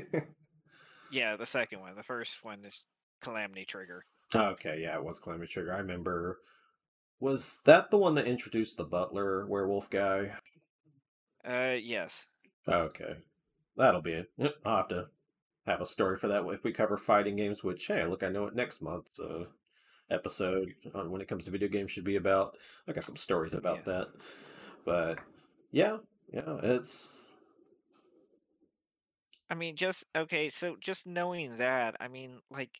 [1.11, 1.95] Yeah, the second one.
[1.95, 2.83] The first one is
[3.21, 4.05] Calamity Trigger.
[4.33, 5.73] okay, yeah, it was Calamity Trigger.
[5.73, 6.39] I remember.
[7.19, 10.33] Was that the one that introduced the butler werewolf guy?
[11.43, 12.27] Uh yes.
[12.67, 13.17] Okay.
[13.77, 14.31] That'll be it.
[14.37, 15.07] Yep, I'll have to
[15.65, 18.47] have a story for that if we cover fighting games, which, hey, look, I know
[18.47, 19.45] it next month's uh,
[20.09, 22.57] episode on when it comes to video games should be about.
[22.87, 23.85] I got some stories about Yes.
[23.85, 24.07] that.
[24.85, 25.19] But,
[25.71, 25.97] yeah,
[26.31, 27.25] yeah, it's.
[29.49, 32.79] I mean just okay, so just knowing that, I mean like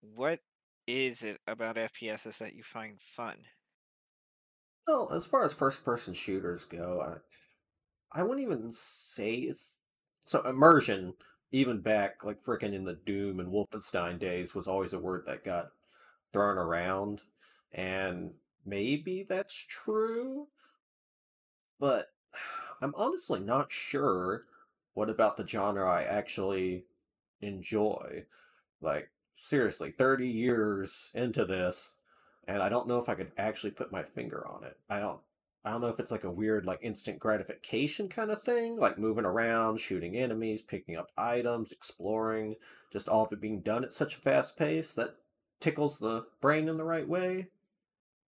[0.00, 0.40] what
[0.86, 3.36] is it about FPSs that you find fun?
[4.86, 9.74] Well, as far as first person shooters go, I, I wouldn't even say it's.
[10.26, 11.14] So, immersion,
[11.50, 15.44] even back, like, frickin' in the Doom and Wolfenstein days, was always a word that
[15.44, 15.72] got
[16.32, 17.22] thrown around.
[17.72, 18.34] And
[18.64, 20.48] maybe that's true,
[21.78, 22.12] but
[22.80, 24.46] I'm honestly not sure
[24.94, 26.84] what about the genre I actually
[27.40, 28.26] enjoy.
[28.80, 31.94] Like, seriously, 30 years into this,
[32.46, 34.76] and I don't know if I could actually put my finger on it.
[34.88, 35.20] I don't
[35.64, 38.98] I don't know if it's like a weird like instant gratification kind of thing, like
[38.98, 42.56] moving around, shooting enemies, picking up items, exploring,
[42.92, 45.16] just all of it being done at such a fast pace that
[45.60, 47.48] tickles the brain in the right way.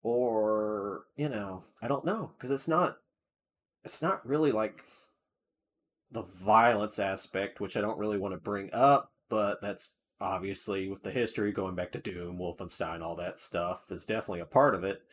[0.01, 2.97] Or, you know, I don't know, because it's not
[3.85, 4.83] it's not really like
[6.11, 11.03] the violence aspect, which I don't really want to bring up, but that's obviously with
[11.03, 14.83] the history going back to Doom, Wolfenstein, all that stuff is definitely a part of
[14.83, 15.03] it.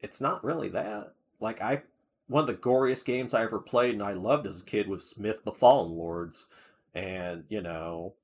[0.00, 1.12] It's not really that.
[1.40, 1.82] Like I
[2.26, 5.14] one of the goriest games I ever played and I loved as a kid was
[5.16, 6.46] Myth the Fallen Lords.
[6.94, 8.14] And, you know,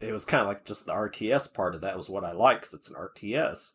[0.00, 2.60] it was kind of like just the RTS part of that was what I like
[2.60, 3.72] because it's an RTS.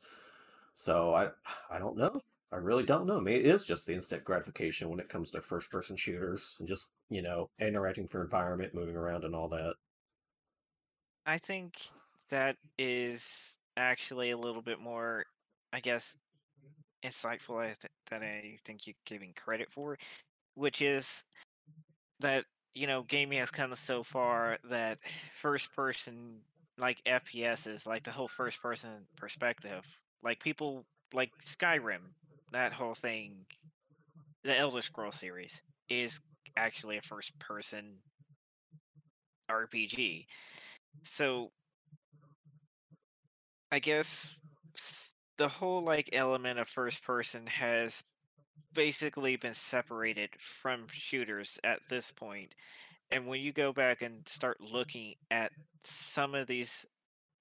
[0.73, 1.29] So I
[1.69, 2.21] I don't know.
[2.51, 3.19] I really don't know.
[3.21, 6.67] Maybe it is just the instant gratification when it comes to first person shooters and
[6.67, 9.75] just, you know, interacting for environment, moving around and all that.
[11.25, 11.77] I think
[12.29, 15.25] that is actually a little bit more,
[15.73, 16.15] I guess,
[17.03, 19.97] insightful I th- that I think you're giving credit for,
[20.55, 21.25] which is
[22.19, 24.99] that you know gaming has come so far that
[25.33, 26.41] first person
[26.77, 29.85] like FPS is like the whole first person perspective.
[30.23, 32.13] Like people like Skyrim,
[32.53, 33.45] that whole thing,
[34.43, 36.19] the Elder Scroll series is
[36.57, 37.97] actually a first person
[39.49, 40.27] RPG.
[41.03, 41.51] So
[43.71, 44.35] I guess
[45.37, 48.03] the whole like element of first person has
[48.73, 52.55] basically been separated from shooters at this point.
[53.11, 55.51] And when you go back and start looking at
[55.83, 56.85] some of these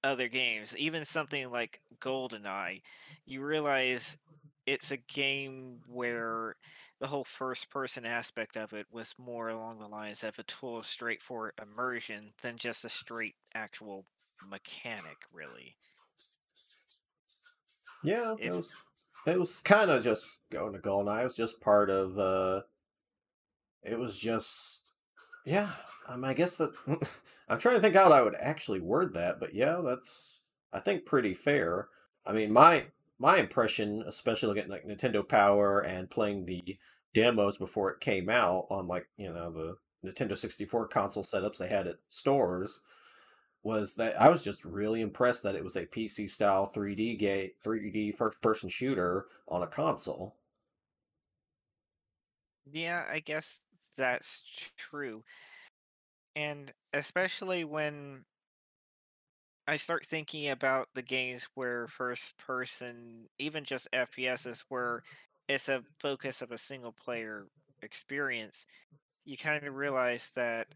[0.04, 2.82] other games, even something like GoldenEye,
[3.26, 4.18] you realize
[4.66, 6.56] it's a game where
[7.00, 10.78] the whole first person aspect of it was more along the lines of a tool
[10.78, 14.06] of straightforward immersion than just a straight actual
[14.48, 15.76] mechanic, really.
[18.02, 18.82] Yeah, it was
[19.26, 21.20] it was kind of just going to GoldenEye.
[21.20, 22.18] It was just part of.
[22.18, 22.62] uh
[23.82, 24.92] It was just
[25.44, 25.70] yeah.
[26.08, 26.72] Um, I guess that
[27.48, 30.40] I'm trying to think how I would actually word that, but yeah, that's
[30.72, 31.88] I think pretty fair.
[32.26, 32.86] I mean, my
[33.20, 36.78] my impression, especially looking at like Nintendo Power and playing the
[37.14, 39.76] demos before it came out on like you know the
[40.08, 42.80] Nintendo 64 console setups they had at stores,
[43.62, 47.50] was that I was just really impressed that it was a PC style 3D game,
[47.64, 50.34] 3D first person shooter on a console.
[52.72, 53.60] yeah, I guess
[53.96, 54.42] that's
[54.76, 55.24] true.
[56.36, 58.24] And especially when
[59.70, 65.04] I start thinking about the games where first person, even just FPSs, where
[65.48, 67.46] it's a focus of a single player
[67.80, 68.66] experience,
[69.24, 70.66] you kind of realize that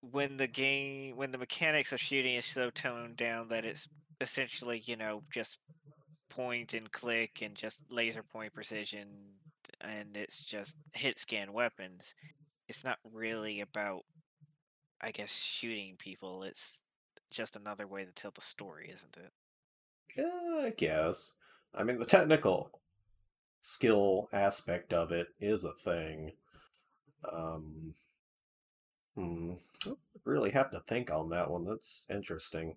[0.00, 3.86] when the game, when the mechanics of shooting is so toned down that it's
[4.20, 5.58] essentially, you know, just
[6.30, 9.06] point and click and just laser point precision,
[9.80, 12.16] and it's just hit scan weapons.
[12.68, 14.00] It's not really about,
[15.00, 16.42] I guess, shooting people.
[16.42, 16.78] It's
[17.30, 19.32] just another way to tell the story, isn't it?
[20.16, 21.32] Yeah, I guess.
[21.74, 22.80] I mean, the technical
[23.60, 26.32] skill aspect of it is a thing.
[27.30, 27.94] Um,
[29.14, 29.54] hmm,
[30.24, 31.64] really have to think on that one.
[31.64, 32.76] That's interesting.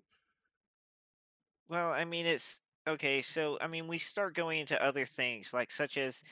[1.68, 3.22] Well, I mean, it's okay.
[3.22, 6.22] So, I mean, we start going into other things, like such as,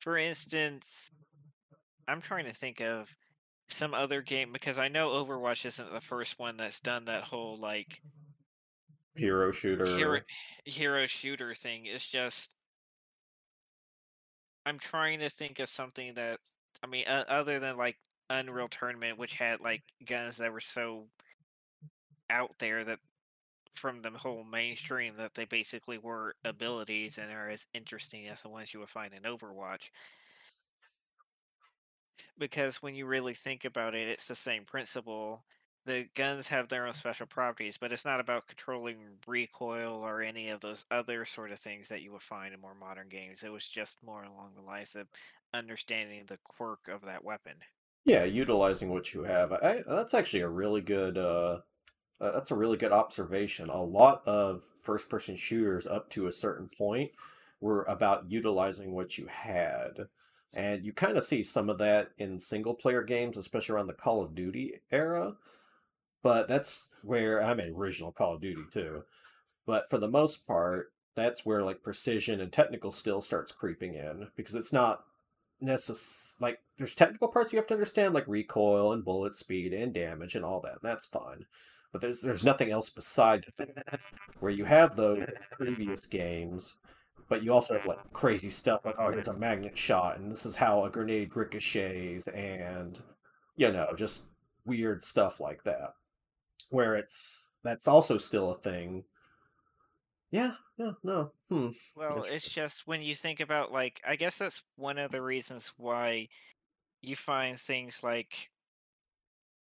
[0.00, 1.10] for instance,
[2.08, 3.14] I'm trying to think of
[3.68, 7.58] some other game because I know Overwatch isn't the first one that's done that whole
[7.58, 8.00] like
[9.16, 10.24] Hero hero shooter.
[10.64, 11.86] hero shooter thing.
[11.86, 12.54] It's just
[14.66, 16.40] I'm trying to think of something that
[16.82, 17.96] I mean, uh, other than like
[18.28, 21.06] Unreal Tournament, which had like guns that were so
[22.28, 22.98] out there that
[23.74, 28.48] from the whole mainstream that they basically were abilities and are as interesting as the
[28.48, 29.90] ones you would find in Overwatch.
[32.38, 35.44] Because when you really think about it, it's the same principle.
[35.86, 38.96] The guns have their own special properties, but it's not about controlling
[39.26, 42.74] recoil or any of those other sort of things that you would find in more
[42.74, 43.44] modern games.
[43.44, 45.06] It was just more along the lines of
[45.54, 47.54] understanding the quirk of that weapon.
[48.04, 49.52] Yeah, utilizing what you have.
[49.52, 51.16] I, that's actually a really good.
[51.18, 51.60] Uh,
[52.20, 53.68] uh, that's a really good observation.
[53.68, 57.10] A lot of first-person shooters up to a certain point
[57.60, 60.08] were about utilizing what you had,
[60.56, 64.22] and you kind of see some of that in single-player games, especially around the Call
[64.22, 65.34] of Duty era.
[66.22, 69.04] But that's where I'm an original Call of Duty too.
[69.66, 74.28] But for the most part, that's where like precision and technical skill starts creeping in
[74.36, 75.04] because it's not
[75.62, 79.94] necess like there's technical parts you have to understand like recoil and bullet speed and
[79.94, 80.72] damage and all that.
[80.72, 81.46] And that's fine.
[81.92, 83.46] But there's there's nothing else beside
[84.40, 86.78] where you have those previous games,
[87.28, 90.46] but you also have like crazy stuff like oh here's a magnet shot and this
[90.46, 93.00] is how a grenade ricochets and
[93.56, 94.22] you know just
[94.64, 95.94] weird stuff like that
[96.70, 99.04] where it's that's also still a thing.
[100.30, 104.62] Yeah, yeah, no, hmm, Well, it's just when you think about like I guess that's
[104.76, 106.28] one of the reasons why
[107.00, 108.50] you find things like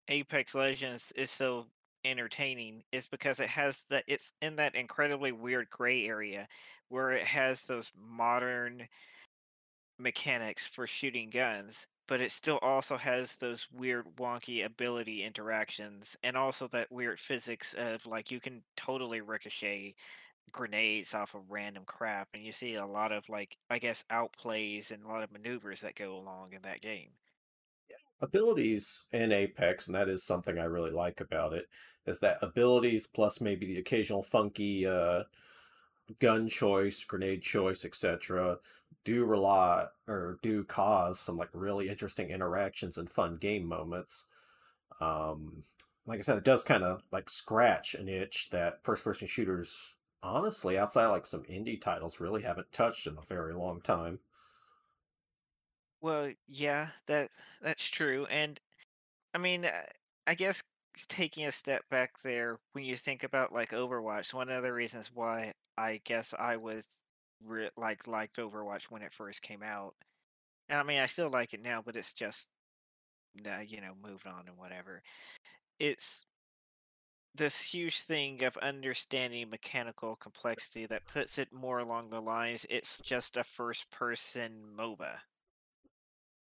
[0.09, 1.67] Apex Legends is so
[2.05, 6.49] entertaining is because it has that it's in that incredibly weird gray area
[6.89, 8.89] where it has those modern
[9.99, 16.37] mechanics for shooting guns, but it still also has those weird wonky ability interactions and
[16.37, 19.95] also that weird physics of like you can totally ricochet
[20.53, 24.91] grenades off of random crap and you see a lot of like I guess outplays
[24.91, 27.11] and a lot of maneuvers that go along in that game.
[28.23, 31.69] Abilities in Apex, and that is something I really like about it,
[32.07, 35.25] is that abilities plus maybe the occasional funky uh,
[36.21, 38.59] gun choice, grenade choice, etc.,
[39.05, 44.25] do rely or do cause some like really interesting interactions and fun game moments.
[45.01, 45.65] Um,
[46.07, 49.95] like I said, it does kind of like scratch an itch that first person shooters,
[50.23, 54.21] honestly, outside like some indie titles, really haven't touched in a very long time.
[56.03, 57.31] Well, yeah, that
[57.63, 58.27] that's true.
[58.27, 58.61] And
[59.35, 59.85] I mean, uh,
[60.27, 60.63] I guess
[61.09, 65.11] taking a step back there, when you think about like Overwatch, one of the reasons
[65.15, 66.87] why I guess I was
[67.45, 69.95] re- like liked Overwatch when it first came out.
[70.69, 72.49] And I mean, I still like it now, but it's just,
[73.35, 75.03] you know, moved on and whatever.
[75.81, 76.27] It's
[77.35, 83.01] this huge thing of understanding mechanical complexity that puts it more along the lines it's
[83.03, 85.19] just a first person MOBA.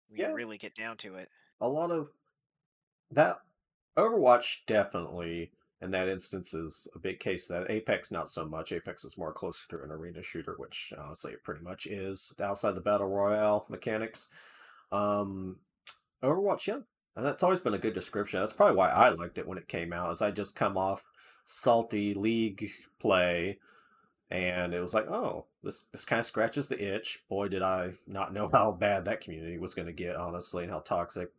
[0.08, 0.32] When Yeah.
[0.32, 1.28] really get down to it.
[1.60, 2.10] a lot of
[3.10, 3.38] that
[3.96, 8.72] Overwatch definitely in that instance is a big case that Apex not so much.
[8.72, 12.74] Apex is more closer to an arena shooter, which honestly it pretty much is outside
[12.74, 14.28] the battle royale mechanics.
[14.92, 15.60] Um,
[16.22, 16.80] Overwatch, yeah,
[17.16, 18.40] and that's always been a good description.
[18.40, 20.10] That's probably why I liked it when it came out.
[20.10, 21.04] As I just come off
[21.44, 23.58] salty league play,
[24.34, 27.22] and it was like, oh, this this kind of scratches the itch.
[27.28, 30.72] Boy, did I not know how bad that community was going to get, honestly, and
[30.72, 31.30] how toxic.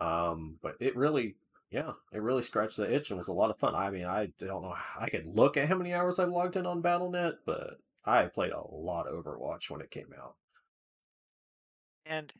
[0.00, 1.36] Um, but it really,
[1.70, 3.76] yeah, it really scratched the itch and was a lot of fun.
[3.76, 6.66] I mean, I don't know, I could look at how many hours I've logged in
[6.66, 10.34] on Battle.net, but I played a lot of Overwatch when it came out.
[12.06, 12.32] And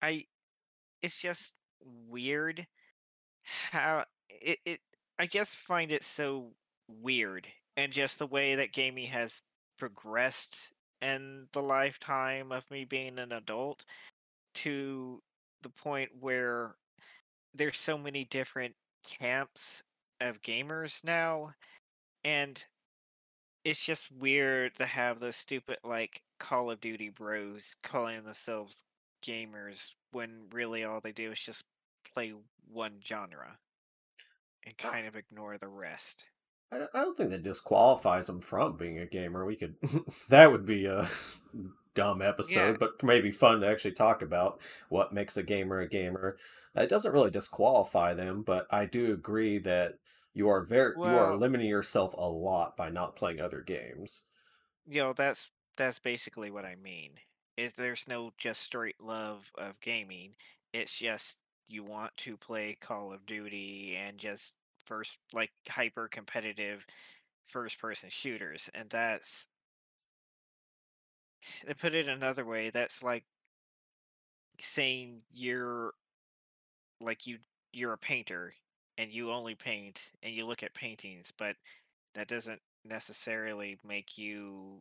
[0.00, 0.26] I
[1.02, 1.52] it's just
[2.08, 2.66] weird
[3.72, 4.80] how it, it
[5.18, 6.52] I just find it so
[6.88, 9.40] weird and just the way that gaming has
[9.78, 13.84] progressed in the lifetime of me being an adult
[14.54, 15.20] to
[15.62, 16.74] the point where
[17.54, 18.74] there's so many different
[19.06, 19.82] camps
[20.20, 21.52] of gamers now
[22.24, 22.64] and
[23.64, 28.84] it's just weird to have those stupid like Call of Duty bros calling themselves
[29.24, 31.64] gamers when really all they do is just
[32.12, 32.34] play
[32.72, 33.56] one genre
[34.64, 36.24] and kind of ignore the rest.
[36.72, 39.44] I, don't- I don't think that disqualifies them from being a gamer.
[39.44, 39.76] We could,
[40.28, 41.08] that would be a
[41.94, 46.38] dumb episode, but maybe fun to actually talk about what makes a gamer a gamer.
[46.74, 49.98] It doesn't really disqualify them, but I do agree that
[50.34, 54.24] you are very you are limiting yourself a lot by not playing other games.
[54.86, 57.12] You know, that's that's basically what I mean.
[57.56, 60.34] Is there's no just straight love of gaming.
[60.72, 66.86] It's just you want to play Call of Duty and just first like hyper competitive
[67.46, 69.46] first person shooters and that's
[71.66, 73.24] to put it another way, that's like
[74.60, 75.92] saying you're
[77.00, 77.38] like you
[77.72, 78.52] you're a painter
[78.98, 81.56] and you only paint and you look at paintings, but
[82.14, 84.80] that doesn't necessarily make you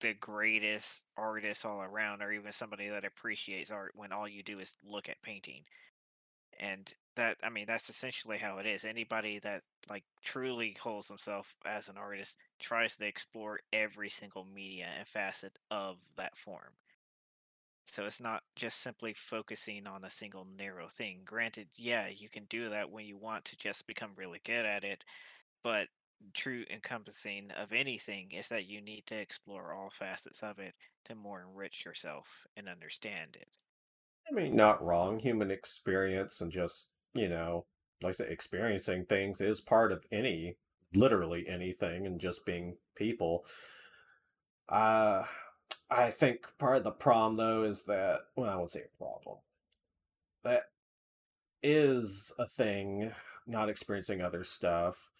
[0.00, 4.58] the greatest artist all around or even somebody that appreciates art when all you do
[4.58, 5.62] is look at painting.
[6.60, 8.84] And that I mean that's essentially how it is.
[8.84, 14.86] Anybody that like truly holds himself as an artist tries to explore every single media
[14.98, 16.72] and facet of that form.
[17.86, 21.20] So it's not just simply focusing on a single narrow thing.
[21.24, 24.84] Granted, yeah, you can do that when you want to just become really good at
[24.84, 25.04] it,
[25.62, 25.88] but
[26.34, 31.14] true encompassing of anything is that you need to explore all facets of it to
[31.14, 33.48] more enrich yourself and understand it.
[34.28, 35.20] I mean, not wrong.
[35.20, 37.66] Human experience and just, you know,
[38.02, 40.56] like I said, experiencing things is part of any,
[40.94, 43.44] literally anything, and just being people.
[44.68, 45.24] Uh,
[45.90, 49.38] I think part of the problem, though, is that, well, I won't say a problem.
[50.44, 50.64] That
[51.62, 53.12] is a thing,
[53.46, 55.10] not experiencing other stuff.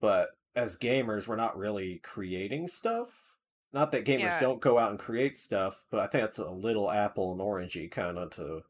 [0.00, 3.36] But as gamers, we're not really creating stuff.
[3.72, 4.40] Not that gamers Yeah.
[4.40, 7.90] don't go out and create stuff, but I think that's a little apple and orangey
[7.90, 8.62] kind of to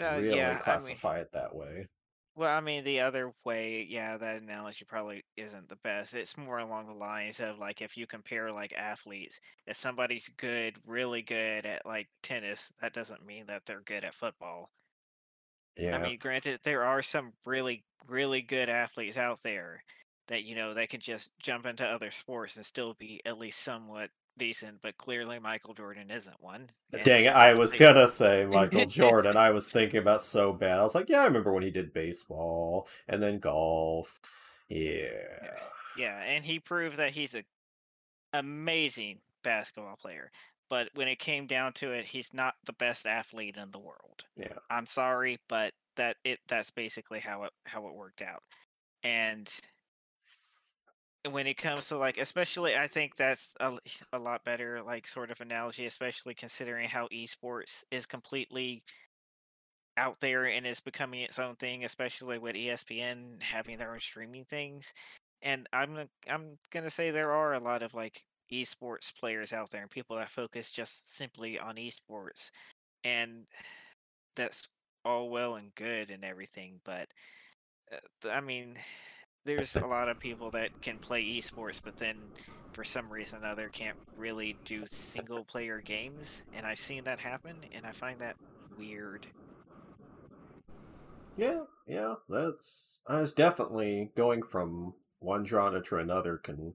[0.00, 1.88] Uh, really yeah, I mean, classify it that way.
[2.34, 6.14] well, I mean, the other way, yeah, that analogy probably isn't the best.
[6.14, 10.76] It's more along the lines of like if you compare like athletes, if somebody's good,
[10.86, 14.70] really good at like tennis, that doesn't mean that they're good at football.
[15.76, 15.96] Yeah.
[15.96, 19.82] I mean, granted, there are some really, really good athletes out there
[20.28, 23.60] that you know they can just jump into other sports and still be at least
[23.60, 24.78] somewhat decent.
[24.82, 26.70] But clearly, Michael Jordan isn't one.
[26.92, 29.36] Uh, and Dang it, I was gonna say Michael Jordan.
[29.36, 30.78] I was thinking about so bad.
[30.78, 34.20] I was like, yeah, I remember when he did baseball and then golf.
[34.68, 35.08] Yeah.
[35.96, 37.44] Yeah, and he proved that he's a
[38.32, 40.30] amazing basketball player.
[40.70, 44.24] But when it came down to it, he's not the best athlete in the world.
[44.36, 44.54] Yeah.
[44.70, 48.42] I'm sorry, but that it that's basically how it how it worked out.
[49.04, 49.52] And
[51.30, 53.78] when it comes to like especially I think that's a,
[54.12, 58.82] a lot better like sort of analogy especially considering how esports is completely
[59.96, 64.44] out there and is becoming its own thing especially with ESPN having their own streaming
[64.44, 64.92] things.
[65.42, 69.70] And I'm gonna- I'm to say there are a lot of like esports players out
[69.70, 72.50] there and people that focus just simply on esports.
[73.04, 73.46] And
[74.36, 74.68] that's
[75.04, 77.12] all well and good and everything but
[77.92, 78.78] uh, I mean
[79.44, 82.16] there's a lot of people that can play esports, but then
[82.72, 87.18] for some reason or another can't really do single player games, and I've seen that
[87.18, 88.36] happen, and I find that
[88.78, 89.26] weird.
[91.36, 93.00] Yeah, yeah, that's.
[93.06, 96.74] I was definitely going from one genre to another can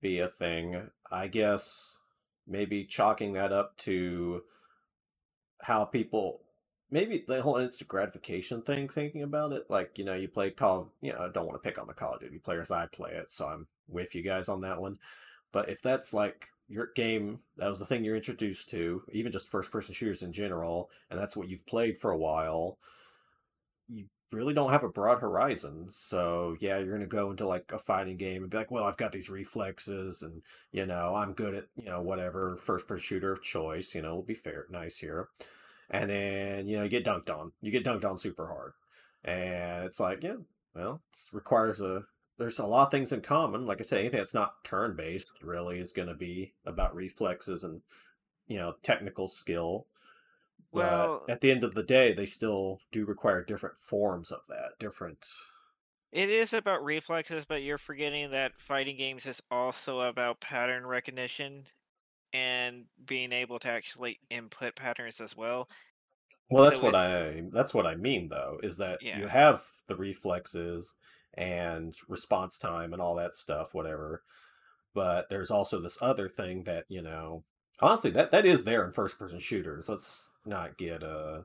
[0.00, 0.90] be a thing.
[1.10, 1.98] I guess
[2.46, 4.42] maybe chalking that up to
[5.62, 6.43] how people
[6.94, 10.90] maybe the whole instant gratification thing thinking about it like you know you play call
[11.02, 13.12] you know i don't want to pick on the call of duty players i play
[13.12, 14.98] it so i'm with you guys on that one
[15.52, 19.48] but if that's like your game that was the thing you're introduced to even just
[19.50, 22.78] first person shooters in general and that's what you've played for a while
[23.88, 25.86] you really don't have a broad horizon.
[25.90, 28.96] So yeah, you're gonna go into like a fighting game and be like, well, I've
[28.96, 30.42] got these reflexes, and
[30.72, 33.94] you know, I'm good at you know whatever first person shooter of choice.
[33.94, 35.28] You know, we'll be fair, nice here.
[35.90, 37.52] And then you know you get dunked on.
[37.60, 38.72] You get dunked on super hard,
[39.24, 40.36] and it's like yeah,
[40.74, 42.04] well, it requires a.
[42.36, 43.64] There's a lot of things in common.
[43.66, 47.62] Like I said, anything that's not turn based really is going to be about reflexes
[47.62, 47.82] and
[48.48, 49.86] you know technical skill
[50.72, 54.46] Well, but at the end of the day, they still do require different forms of
[54.48, 54.78] that.
[54.78, 55.26] Different.
[56.12, 61.66] it is about reflexes, but you're forgetting that fighting games is also about pattern recognition
[62.34, 65.68] and being able to actually input patterns as well.
[66.50, 69.96] Well, that's So what I that's what I mean though, is that you have the
[69.96, 70.94] reflexes
[71.34, 74.22] and response time and all that stuff, whatever.
[74.94, 77.44] But there's also this other thing that, you know,
[77.80, 79.88] honestly, that that is there in first person shooters.
[79.88, 81.42] Let's not get uh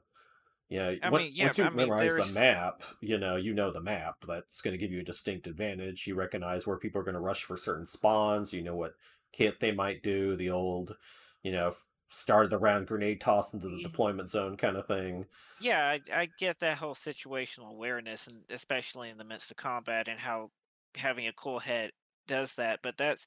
[0.70, 3.36] you know, I on- mean, yeah, once I you mean, memorize the map, you know,
[3.38, 4.18] you know the map.
[4.28, 6.06] That's going to give you a distinct advantage.
[6.08, 8.54] You recognize where people are going to rush for certain spawns.
[8.54, 8.94] You know what
[9.32, 10.36] kit they might do.
[10.36, 10.96] The old,
[11.44, 11.74] you know,
[12.10, 15.26] start of the round grenade toss into the deployment zone kind of thing.
[15.60, 20.08] Yeah, I, I get that whole situational awareness, and especially in the midst of combat,
[20.08, 20.52] and how
[20.98, 21.92] having a cool head
[22.28, 22.80] does that.
[22.82, 23.26] But that's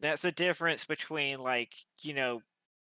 [0.00, 2.42] that's the difference between like you know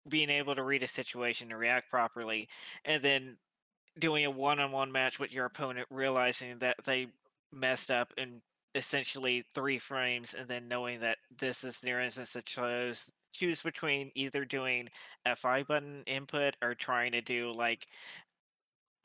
[0.08, 2.48] being able to read a situation and react properly,
[2.86, 3.38] and then
[3.98, 7.08] doing a one-on-one match with your opponent, realizing that they
[7.52, 8.42] messed up in
[8.76, 14.12] essentially three frames, and then knowing that this is their instance to choose choose between
[14.16, 14.88] either doing
[15.36, 17.88] Fi button input or trying to do like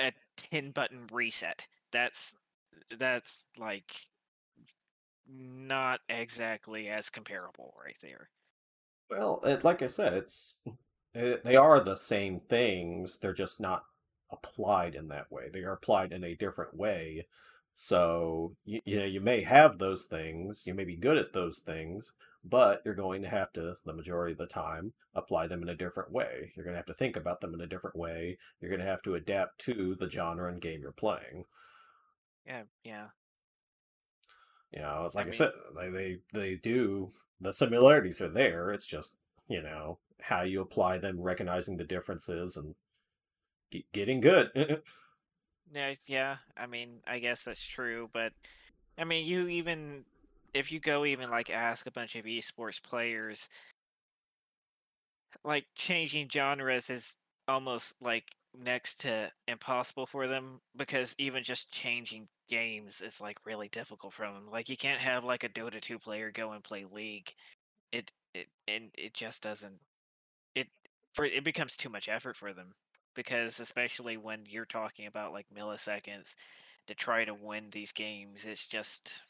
[0.01, 1.67] a 10 button reset.
[1.93, 2.37] That's
[2.99, 4.07] that's like
[5.29, 8.31] not exactly as comparable right there.
[9.09, 10.57] Well, it, like I said, it's
[11.15, 13.19] eh, they are the same things.
[13.19, 13.85] They're just not
[14.31, 15.49] applied in that way.
[15.53, 17.27] They are applied in a different way.
[17.75, 21.59] So you, you know you may have those things, you may be good at those
[21.59, 22.13] things,
[22.45, 25.75] but you're going to have to, the majority of the time, apply them in a
[25.75, 26.53] different way.
[26.55, 28.39] You're going to have to think about them in a different way.
[28.61, 31.45] You're going to have to adapt to the genre and game you're playing.
[32.47, 33.07] Yeah, yeah.
[34.73, 38.71] You know, like I mean, said, they they, they do the similarities are there.
[38.71, 39.15] It's just
[39.49, 42.75] you know how you apply them, recognizing the differences, and
[43.73, 44.51] ge- getting good.
[45.73, 46.37] yeah, yeah.
[46.57, 48.33] I mean, I guess that's true, but
[48.99, 50.05] I mean, you even
[50.55, 53.49] if you go even like ask a bunch of esports players,
[55.45, 57.17] like changing genres is
[57.49, 58.25] almost like
[58.59, 64.27] next to impossible for them because even just changing games is like really difficult for
[64.27, 64.49] them.
[64.51, 67.33] Like you can't have like a Dota 2 player go and play League.
[67.93, 69.79] It it and it just doesn't
[70.55, 70.69] it
[71.15, 72.75] for it becomes too much effort for them
[73.15, 76.35] because especially when you're talking about like milliseconds
[76.87, 79.23] to try to win these games, it's just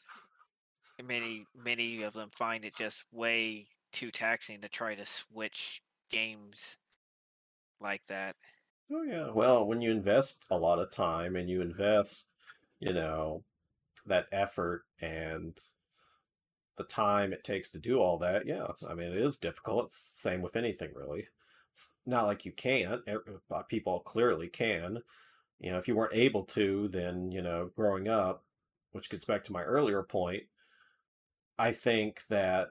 [1.03, 6.77] many many of them find it just way too taxing to try to switch games
[7.79, 8.35] like that.
[8.91, 9.29] oh yeah.
[9.31, 12.33] Well, when you invest a lot of time and you invest,
[12.79, 13.43] you know,
[14.05, 15.57] that effort and
[16.77, 18.67] the time it takes to do all that, yeah.
[18.87, 19.87] I mean, it is difficult.
[19.87, 21.27] It's the same with anything, really.
[21.73, 23.01] It's not like you can't.
[23.07, 24.99] uh, People clearly can.
[25.59, 28.45] You know, if you weren't able to, then, you know, growing up,
[28.91, 30.43] which gets back to my earlier point,
[31.57, 32.69] I think that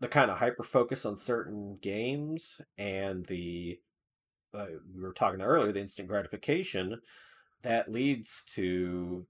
[0.00, 3.80] the kind of hyper focus on certain games and the
[4.54, 7.00] uh, we were talking earlier, the instant gratification
[7.62, 9.26] that leads to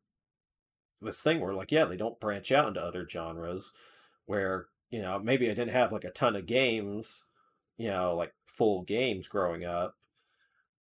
[1.00, 3.72] this thing where like yeah they don't branch out into other genres
[4.26, 7.24] where you know maybe i didn't have like a ton of games
[7.78, 9.96] you know like full games growing up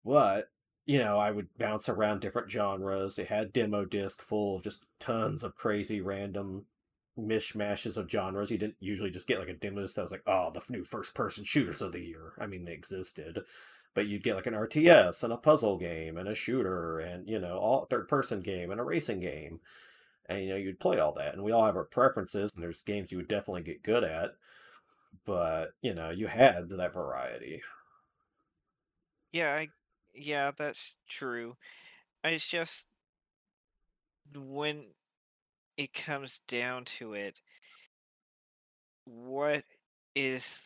[0.05, 0.51] but
[0.87, 3.17] you know i would bounce around different genres.
[3.17, 6.67] They had demo disc full of just tons of crazy random
[7.19, 8.51] mishmashes of genres.
[8.51, 10.85] You didn't usually just get like a demo disc that was like oh the new
[10.85, 12.33] first person shooters of the year.
[12.39, 13.41] I mean they existed
[13.93, 17.39] but you'd get like an rts and a puzzle game and a shooter and you
[17.39, 19.61] know all third person game and a racing game
[20.31, 22.83] and you know you'd play all that, and we all have our preferences, and there's
[22.83, 24.37] games you would definitely get good at,
[25.31, 27.63] but you know you had that variety.
[29.33, 29.69] Yeah, I
[30.13, 31.57] yeah, that's true.
[32.25, 32.89] It's just
[34.35, 34.87] when
[35.77, 37.41] it comes down to it,
[39.05, 39.63] what
[40.17, 40.61] is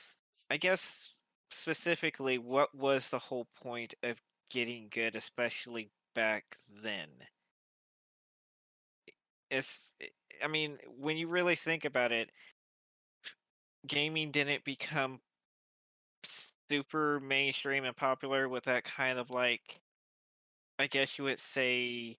[0.51, 1.19] I guess
[1.51, 4.17] specifically what was the whole point of
[4.49, 7.09] getting good, especially back then?
[9.51, 9.91] If
[10.43, 12.31] I mean, when you really think about it,
[13.87, 15.21] gaming didn't become
[16.71, 19.81] super mainstream and popular with that kind of like
[20.79, 22.19] I guess you would say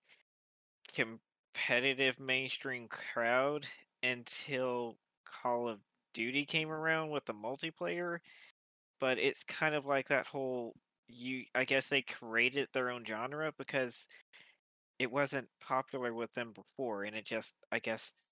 [0.94, 3.68] competitive mainstream crowd
[4.04, 5.80] until Call of
[6.14, 8.20] Duty came around with the multiplayer.
[9.00, 10.76] But it's kind of like that whole
[11.08, 14.08] you I guess they created their own genre because
[15.00, 18.30] it wasn't popular with them before and it just I guess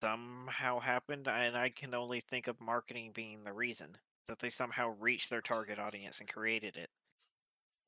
[0.00, 3.96] somehow happened and I can only think of marketing being the reason
[4.28, 6.90] that they somehow reached their target audience and created it.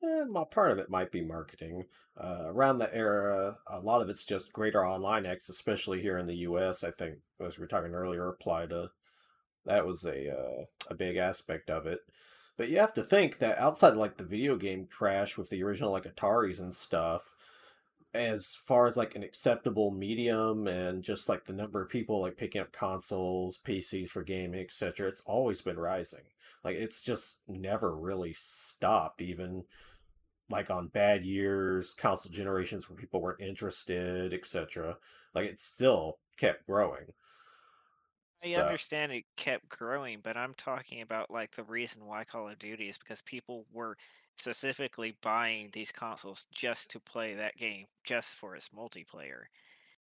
[0.03, 1.85] Eh, my part of it might be marketing.
[2.21, 6.27] Uh, around the era, a lot of it's just greater online acts, especially here in
[6.27, 6.83] the U.S.
[6.83, 8.89] I think, as we were talking earlier, apply to
[9.65, 12.01] that was a uh, a big aspect of it.
[12.57, 15.91] But you have to think that outside like the video game crash with the original
[15.91, 17.33] like Ataris and stuff,
[18.13, 22.37] as far as like an acceptable medium and just like the number of people like
[22.37, 26.21] picking up consoles, PCs for gaming, etc., it's always been rising.
[26.63, 29.63] Like it's just never really stopped, even
[30.49, 34.97] like on bad years, console generations where people weren't interested, etc.
[35.35, 37.13] Like it still kept growing.
[38.43, 42.49] I So, understand it kept growing, but I'm talking about like the reason why Call
[42.49, 43.97] of Duty is because people were
[44.37, 49.43] specifically buying these consoles just to play that game, just for its multiplayer.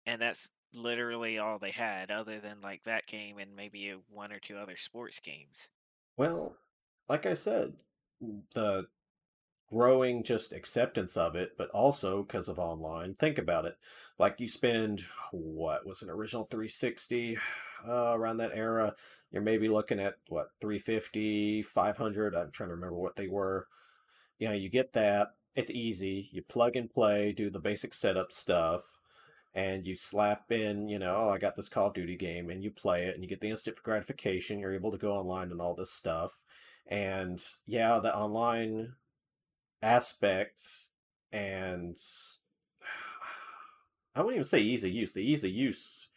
[0.05, 4.39] And that's literally all they had, other than like that game and maybe one or
[4.39, 5.69] two other sports games.
[6.17, 6.55] well,
[7.07, 7.73] like I said,
[8.53, 8.87] the
[9.69, 13.13] growing just acceptance of it, but also because of online.
[13.13, 13.77] Think about it.
[14.17, 17.37] Like you spend what was an original 360
[17.87, 18.95] uh, around that era,
[19.31, 22.35] you're maybe looking at what 350, 500.
[22.35, 23.67] I'm trying to remember what they were.
[24.39, 25.35] You know, you get that.
[25.55, 26.29] It's easy.
[26.31, 28.99] You plug and play, do the basic setup stuff,
[29.53, 32.63] and you slap in, you know, oh, I got this Call of Duty game, and
[32.63, 34.59] you play it, and you get the instant gratification.
[34.59, 36.39] You're able to go online and all this stuff.
[36.87, 38.93] And yeah, the online
[39.81, 40.89] aspects
[41.31, 41.97] and
[44.15, 45.11] I wouldn't even say easy use.
[45.11, 46.07] The easy use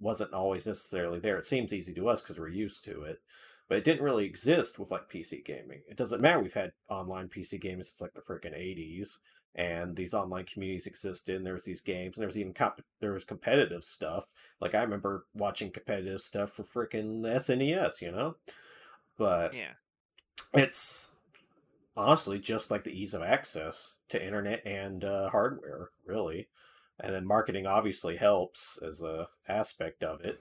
[0.00, 1.38] wasn't always necessarily there.
[1.38, 3.20] It seems easy to us because we're used to it,
[3.68, 5.82] but it didn't really exist with like PC gaming.
[5.88, 6.40] It doesn't matter.
[6.40, 9.18] We've had online PC games since like the freaking eighties,
[9.54, 11.36] and these online communities existed.
[11.36, 14.26] And there was these games, and there was even comp- there was competitive stuff.
[14.60, 18.36] Like I remember watching competitive stuff for freaking SNES, you know.
[19.18, 19.72] But Yeah.
[20.54, 21.12] it's
[21.96, 26.46] honestly just like the ease of access to internet and uh, hardware really
[27.00, 30.40] and then marketing obviously helps as a aspect of it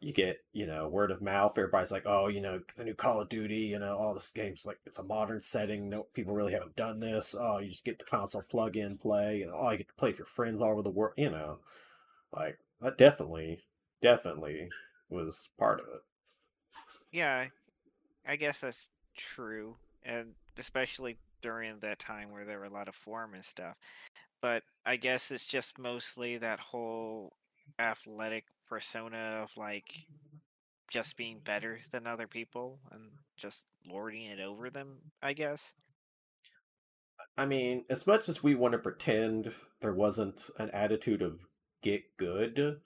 [0.00, 3.20] you get you know word of mouth everybody's like oh you know the new call
[3.20, 6.52] of duty you know all this games like it's a modern setting no people really
[6.52, 9.78] haven't done this oh you just get the console plug in play and oh you
[9.78, 11.58] get to play with your friends all over the world you know
[12.32, 13.64] like that definitely
[14.00, 14.70] definitely
[15.10, 16.00] was part of it
[17.12, 17.46] Yeah,
[18.26, 19.76] I guess that's true.
[20.02, 23.76] And especially during that time where there were a lot of form and stuff.
[24.40, 27.32] But I guess it's just mostly that whole
[27.78, 29.92] athletic persona of like
[30.88, 33.02] just being better than other people and
[33.36, 35.74] just lording it over them, I guess.
[37.36, 41.40] I mean, as much as we want to pretend there wasn't an attitude of
[41.82, 42.80] get good,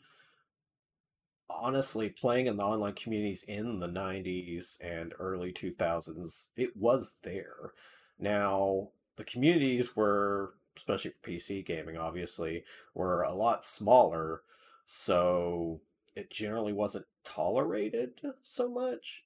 [1.48, 7.72] honestly, playing in the online communities in the 90s and early 2000s, it was there.
[8.18, 12.64] Now, the communities were, especially for PC gaming, obviously,
[12.94, 14.42] were a lot smaller,
[14.86, 15.80] so
[16.14, 19.24] it generally wasn't tolerated so much.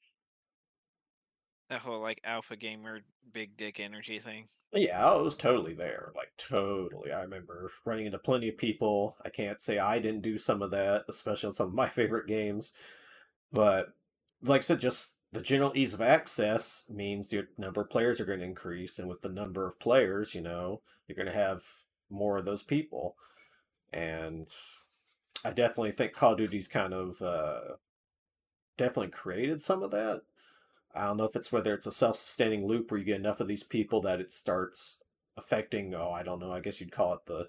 [1.71, 3.01] That whole like alpha gamer
[3.33, 4.49] big dick energy thing.
[4.73, 6.13] Yeah, oh, I was totally there.
[6.15, 7.11] Like, totally.
[7.11, 9.17] I remember running into plenty of people.
[9.25, 12.27] I can't say I didn't do some of that, especially on some of my favorite
[12.27, 12.73] games.
[13.51, 13.95] But,
[14.43, 18.27] like I said, just the general ease of access means your number of players are
[18.27, 18.99] going to increase.
[18.99, 21.63] And with the number of players, you know, you're going to have
[22.11, 23.17] more of those people.
[23.91, 24.49] And
[25.45, 27.61] I definitely think Call of Duty's kind of uh,
[28.77, 30.23] definitely created some of that.
[30.95, 33.49] I don't know if it's whether it's a self-sustaining loop where you get enough of
[33.49, 35.01] these people that it starts
[35.37, 35.95] affecting.
[35.95, 36.51] Oh, I don't know.
[36.51, 37.49] I guess you'd call it the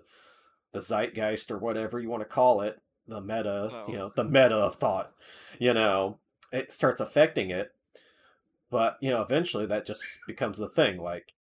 [0.72, 2.80] the zeitgeist or whatever you want to call it.
[3.08, 5.14] the meta, Well, you know, the meta of thought,
[5.58, 6.20] you know,
[6.52, 7.74] it starts affecting it.
[8.70, 11.02] But, you know, eventually that just becomes the thing.
[11.02, 11.34] Like,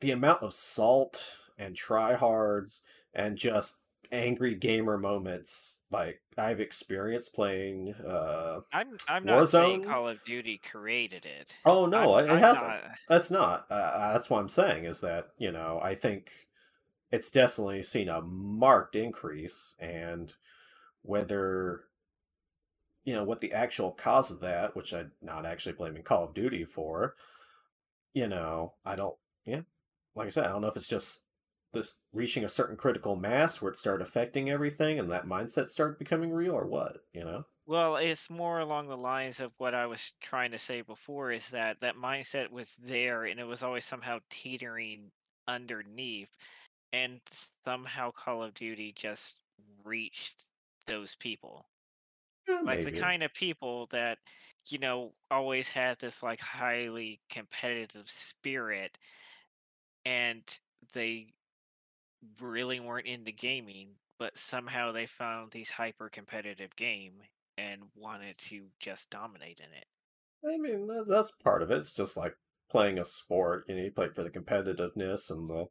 [0.00, 2.80] the amount of salt and tryhards
[3.14, 3.76] and just
[4.12, 10.58] angry gamer moments like I've experienced playing uh I'm I'm not saying Call of Duty
[10.58, 11.56] created it.
[11.64, 12.68] Oh no, I'm it I'm hasn't.
[12.68, 12.82] not.
[13.08, 13.66] That's not.
[13.70, 16.32] Uh, that's what I'm saying is that, you know, I think
[17.10, 20.32] it's definitely seen a marked increase and
[21.02, 21.84] whether
[23.04, 26.34] you know what the actual cause of that, which I'm not actually blaming Call of
[26.34, 27.14] Duty for,
[28.12, 29.62] you know, I don't yeah,
[30.14, 31.20] like I said, I don't know if it's just
[31.72, 35.98] this reaching a certain critical mass where it started affecting everything and that mindset started
[35.98, 37.46] becoming real or what, you know?
[37.66, 41.50] Well, it's more along the lines of what I was trying to say before is
[41.50, 45.12] that that mindset was there and it was always somehow teetering
[45.46, 46.36] underneath
[46.92, 47.20] and
[47.64, 49.40] somehow Call of Duty just
[49.84, 50.44] reached
[50.86, 51.68] those people.
[52.48, 54.18] Yeah, Like the kind of people that,
[54.70, 58.98] you know, always had this like highly competitive spirit
[60.04, 60.42] and
[60.92, 61.32] they
[62.40, 67.14] really weren't into gaming, but somehow they found these hyper competitive game
[67.56, 69.86] and wanted to just dominate in it.
[70.48, 71.78] I mean, that's part of it.
[71.78, 72.36] It's just like
[72.70, 73.64] playing a sport.
[73.68, 75.68] You know, you play for the competitiveness and the,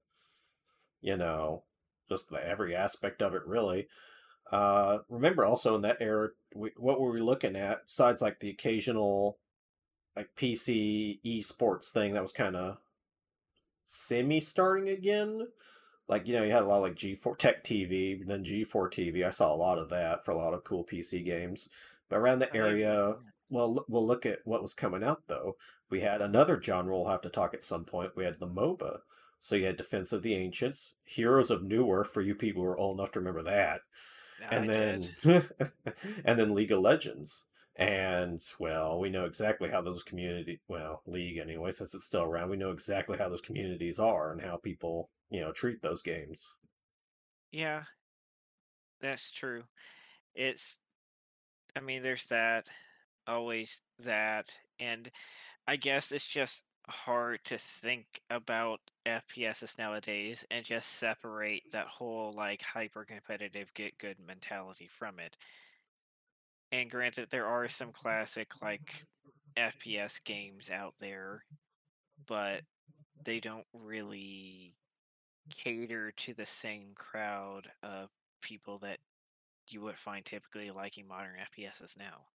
[1.01, 1.63] you know,
[2.07, 3.87] just the every aspect of it, really.
[4.51, 8.49] Uh, remember also in that era, we, what were we looking at besides like the
[8.49, 9.37] occasional
[10.15, 12.77] like PC esports thing that was kind of
[13.85, 15.47] semi starting again?
[16.09, 19.25] Like, you know, you had a lot of like G4 Tech TV, then G4 TV.
[19.25, 21.69] I saw a lot of that for a lot of cool PC games.
[22.09, 23.15] But around the I area,
[23.49, 25.55] well, we'll look at what was coming out though.
[25.89, 28.15] We had another genre we'll have to talk at some point.
[28.15, 28.99] We had the MOBA.
[29.39, 32.77] So you had Defense of the Ancients, Heroes of Newerth for you people who are
[32.77, 33.81] old enough to remember that,
[34.41, 35.15] yeah, and did.
[35.23, 35.49] then
[36.25, 37.45] and then League of Legends.
[37.75, 42.49] And well, we know exactly how those community well, League anyway, since it's still around,
[42.49, 46.55] we know exactly how those communities are and how people, you know, treat those games.
[47.51, 47.83] Yeah,
[49.01, 49.63] that's true.
[50.35, 50.81] It's,
[51.75, 52.67] I mean, there's that,
[53.27, 54.49] always that,
[54.79, 55.09] and
[55.67, 62.33] I guess it's just hard to think about FPSs nowadays and just separate that whole
[62.35, 65.37] like hyper competitive get good mentality from it.
[66.71, 69.05] And granted, there are some classic like
[69.57, 71.43] FPS games out there,
[72.27, 72.61] but
[73.23, 74.75] they don't really
[75.49, 78.09] cater to the same crowd of
[78.41, 78.99] people that
[79.69, 82.25] you would find typically liking modern FPSs now.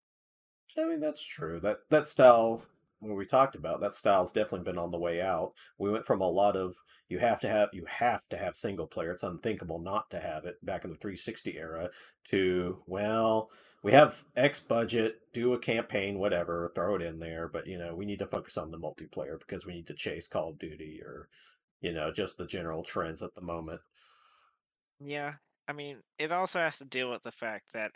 [0.78, 1.60] I mean, that's true.
[1.60, 2.64] That that style,
[2.98, 5.52] when we talked about that style's definitely been on the way out.
[5.78, 6.74] We went from a lot of
[7.08, 9.12] you have to have you have to have single player.
[9.12, 11.90] It's unthinkable not to have it back in the 360 era.
[12.30, 13.50] To well,
[13.82, 17.48] we have X budget, do a campaign, whatever, throw it in there.
[17.48, 20.26] But you know, we need to focus on the multiplayer because we need to chase
[20.26, 21.28] Call of Duty or
[21.84, 23.82] you know just the general trends at the moment.
[25.00, 25.34] Yeah,
[25.68, 27.92] I mean, it also has to deal with the fact that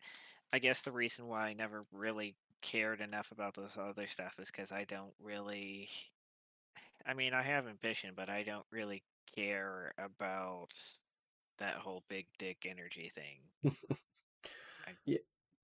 [0.53, 4.49] I guess the reason why I never really cared enough about those other stuff is
[4.51, 5.89] because I don't really.
[7.07, 9.03] I mean, I have ambition, but I don't really
[9.35, 10.73] care about
[11.59, 13.41] that whole big dick energy thing.
[14.87, 15.19] I, Yeah,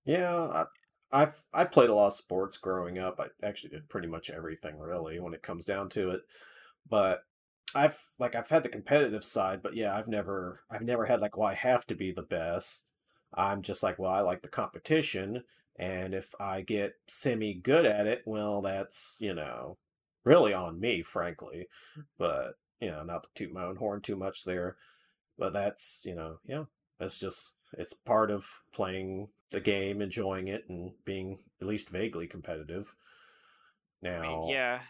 [0.05, 0.35] yeah.
[0.35, 0.65] I,
[1.11, 3.19] I've I played a lot of sports growing up.
[3.19, 6.21] I actually did pretty much everything really when it comes down to it.
[6.89, 7.23] But
[7.75, 11.37] I've like I've had the competitive side, but yeah, I've never I've never had like
[11.37, 12.91] well I have to be the best.
[13.33, 15.43] I'm just like well I like the competition,
[15.77, 19.77] and if I get semi good at it, well that's you know
[20.23, 21.67] really on me, frankly.
[22.17, 24.77] But you know not to toot my own horn too much there.
[25.37, 26.65] But that's, you know, yeah,
[26.99, 32.27] that's just, it's part of playing the game, enjoying it, and being at least vaguely
[32.27, 32.95] competitive.
[34.03, 34.81] I mean, Now, yeah.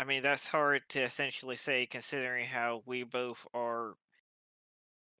[0.00, 3.96] I mean, that's hard to essentially say considering how we both are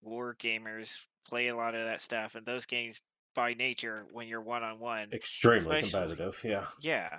[0.00, 0.96] war gamers,
[1.28, 2.98] play a lot of that stuff, and those games
[3.34, 6.64] by nature, when you're one on one, extremely competitive, yeah.
[6.80, 7.10] yeah.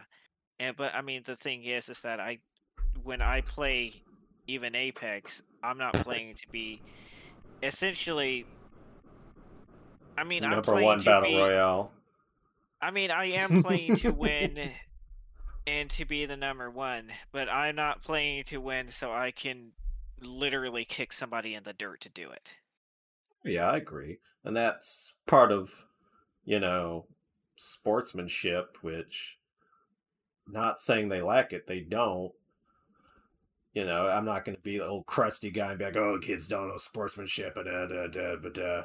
[0.60, 2.40] And but I mean, the thing is, is that I,
[3.04, 3.94] when I play
[4.48, 6.82] even Apex, I'm not playing to be
[7.62, 8.48] essentially.
[10.18, 11.38] I mean, I'm Number playing one to battle be.
[11.38, 11.92] royale.
[12.82, 14.58] I mean, I am playing to win
[15.68, 19.72] and to be the number one, but I'm not playing to win so I can
[20.20, 22.56] literally kick somebody in the dirt to do it.
[23.44, 24.20] Yeah, I agree.
[24.44, 25.86] And that's part of,
[26.46, 27.06] you know,
[27.56, 29.38] sportsmanship, which,
[30.48, 32.32] not saying they lack it, they don't.
[33.74, 36.20] You know, I'm not going to be the old crusty guy and be like, oh,
[36.20, 38.82] kids don't know sportsmanship, and da, da, da, da, da.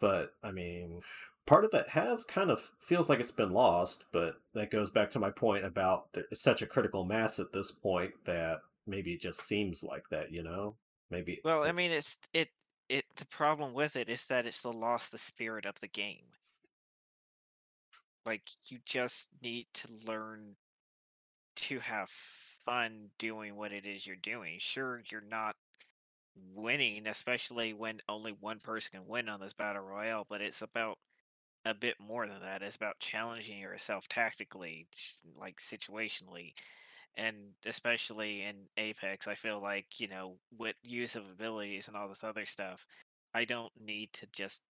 [0.00, 1.00] But, I mean,
[1.48, 5.10] part of that has kind of feels like it's been lost, but that goes back
[5.10, 9.22] to my point about it's such a critical mass at this point that maybe it
[9.22, 10.76] just seems like that, you know?
[11.10, 11.40] Maybe.
[11.42, 12.50] Well, I mean, it's it
[12.90, 13.06] it.
[13.16, 16.26] The problem with it is that it's the lost the spirit of the game.
[18.26, 20.56] Like you just need to learn
[21.56, 22.10] to have
[22.66, 24.56] fun doing what it is you're doing.
[24.58, 25.56] Sure, you're not
[26.54, 30.98] winning, especially when only one person can win on this battle royale, but it's about
[31.68, 32.62] a bit more than that.
[32.62, 34.86] It's about challenging yourself tactically,
[35.38, 36.54] like situationally.
[37.16, 42.08] And especially in Apex, I feel like, you know, with use of abilities and all
[42.08, 42.86] this other stuff,
[43.34, 44.62] I don't need to just.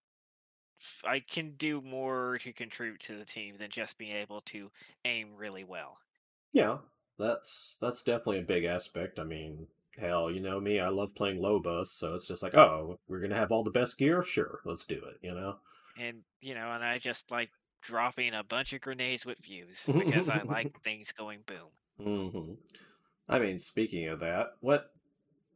[1.05, 4.71] I can do more to contribute to the team than just being able to
[5.05, 5.99] aim really well.
[6.53, 6.79] Yeah,
[7.19, 9.19] that's that's definitely a big aspect.
[9.19, 9.67] I mean,
[9.99, 13.35] hell, you know me, I love playing Lobos, so it's just like, oh, we're gonna
[13.37, 14.23] have all the best gear?
[14.23, 15.59] Sure, let's do it, you know?
[15.97, 20.29] And you know, and I just like dropping a bunch of grenades with fuse because
[20.31, 21.73] I like things going boom.
[22.01, 22.53] hmm
[23.29, 24.93] I mean, speaking of that, what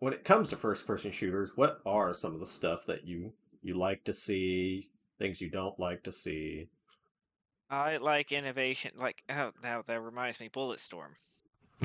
[0.01, 3.34] when it comes to first person shooters, what are some of the stuff that you
[3.62, 6.68] you like to see, things you don't like to see?
[7.70, 8.93] I like innovation.
[8.95, 11.16] Like, oh, now that reminds me, Bulletstorm.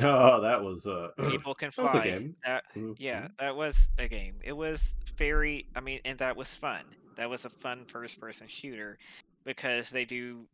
[0.02, 2.36] Oh, that was uh People can that was a game.
[2.46, 4.36] That hmm yeah, that was a game.
[4.44, 5.68] It was very.
[5.76, 6.84] I mean, and that was fun.
[7.16, 8.98] That was a fun first-person shooter
[9.46, 10.48] because they do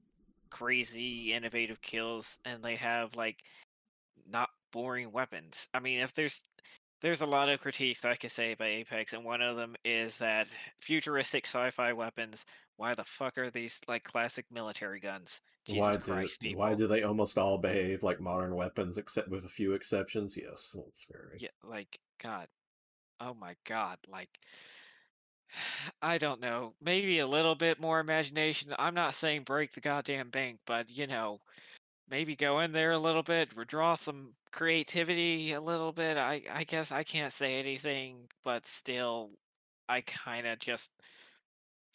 [0.50, 3.44] crazy, innovative kills, and they have like
[4.30, 5.68] not boring weapons.
[5.74, 6.44] I mean, if there's
[7.04, 10.18] there's a lot of critiques I could say about Apex, and one of them is
[10.18, 10.48] that
[10.80, 12.46] futuristic sci-fi weapons.
[12.78, 15.42] Why the fuck are these like classic military guns?
[15.68, 19.46] Why Jesus do Christ, why do they almost all behave like modern weapons, except with
[19.46, 20.38] a few exceptions?
[20.38, 21.38] Yes, it's very.
[21.40, 22.48] Yeah, like God.
[23.20, 23.98] Oh my God.
[24.10, 24.40] Like
[26.02, 26.74] I don't know.
[26.82, 28.74] Maybe a little bit more imagination.
[28.80, 31.42] I'm not saying break the goddamn bank, but you know,
[32.14, 36.16] maybe go in there a little bit, redraw some creativity a little bit.
[36.16, 39.32] I I guess I can't say anything, but still
[39.90, 40.92] I kind of just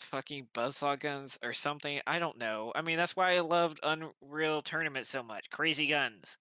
[0.00, 2.00] fucking buzzsaw guns or something.
[2.04, 2.72] I don't know.
[2.74, 5.50] I mean, that's why I loved Unreal Tournament so much.
[5.50, 6.36] Crazy guns.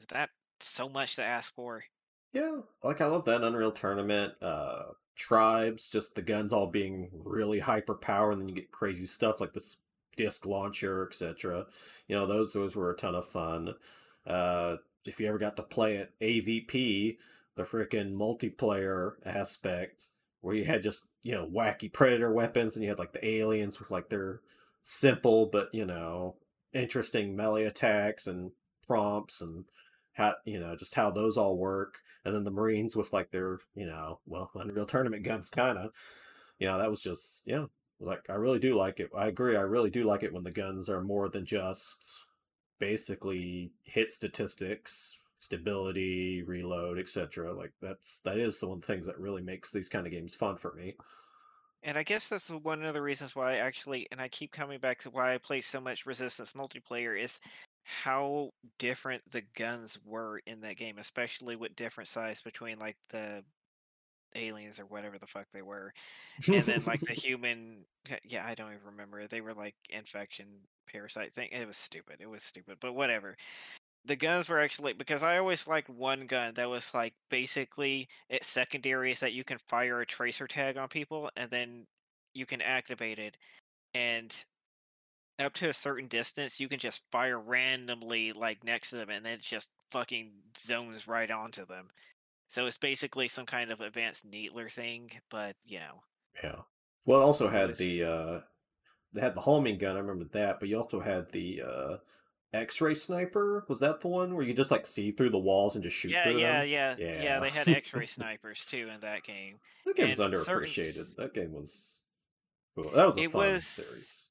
[0.00, 1.84] Is that so much to ask for?
[2.32, 4.32] Yeah, like I love that Unreal Tournament.
[4.40, 9.04] Uh, tribes, just the guns all being really hyper power, and then you get crazy
[9.04, 9.76] stuff like this
[10.16, 11.66] disc launcher, etc.
[12.08, 13.74] You know, those those were a ton of fun.
[14.26, 17.18] Uh, if you ever got to play it, AVP,
[17.56, 20.08] the freaking multiplayer aspect,
[20.40, 23.78] where you had just you know wacky predator weapons, and you had like the aliens
[23.78, 24.40] with like their
[24.82, 26.36] simple but you know
[26.74, 28.50] interesting melee attacks and
[28.86, 29.64] prompts and
[30.12, 33.58] how you know just how those all work and then the marines with like their
[33.74, 35.90] you know well unreal tournament guns kind of
[36.58, 37.64] you know that was just yeah
[38.04, 40.50] like i really do like it i agree i really do like it when the
[40.50, 42.26] guns are more than just
[42.78, 49.42] basically hit statistics stability reload etc like that's that is the one things that really
[49.42, 50.94] makes these kind of games fun for me.
[51.84, 54.78] And I guess that's one of the reasons why I actually, and I keep coming
[54.78, 57.38] back to why I play so much Resistance multiplayer is
[57.82, 63.44] how different the guns were in that game, especially with different size between like the
[64.34, 65.92] aliens or whatever the fuck they were,
[66.46, 67.84] and then like the human.
[68.24, 69.26] yeah, I don't even remember.
[69.26, 70.46] They were like infection
[70.90, 71.48] parasite thing.
[71.52, 72.16] It was stupid.
[72.20, 73.36] It was stupid, but whatever
[74.06, 78.46] the guns were actually because I always liked one gun that was like basically its
[78.46, 81.86] secondary is that you can fire a tracer tag on people and then
[82.34, 83.36] you can activate it
[83.94, 84.34] and
[85.38, 89.24] up to a certain distance you can just fire randomly like next to them and
[89.24, 91.88] then it just fucking zones right onto them.
[92.54, 96.04] So it's basically some kind of advanced needler thing, but you know,
[96.40, 96.60] yeah
[97.04, 98.40] well it also it had was the uh
[99.12, 101.96] they had the homing gun i remember that but you also had the uh
[102.52, 105.82] X-ray sniper was that the one where you just like see through the walls and
[105.82, 106.68] just shoot yeah, through yeah, them?
[106.68, 107.22] yeah, yeah.
[107.24, 111.16] Yeah, They had X-ray snipers too in that game, that game was and certain underappreciated.
[111.16, 111.98] That game was
[112.76, 112.90] cool.
[112.90, 114.28] That was a it fun was series.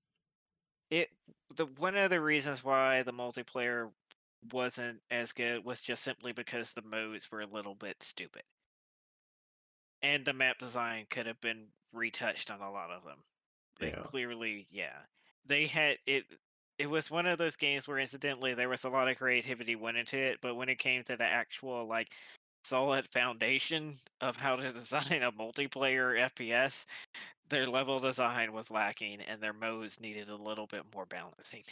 [0.90, 1.10] it
[1.58, 3.90] the one of the reasons why the multiplayer
[4.52, 8.44] wasn't as good was just simply because the modes were a little bit stupid.
[10.02, 13.24] And the map design could have been retouched on a lot of them.
[13.80, 15.06] They Yeah, clearly yeah.
[15.48, 16.26] They had it
[16.80, 19.98] it was one of those games where incidentally there was a lot of creativity went
[19.98, 22.14] into it but when it came to the actual like
[22.64, 26.86] solid foundation of how to design a multiplayer fps
[27.50, 31.64] their level design was lacking and their modes needed a little bit more balancing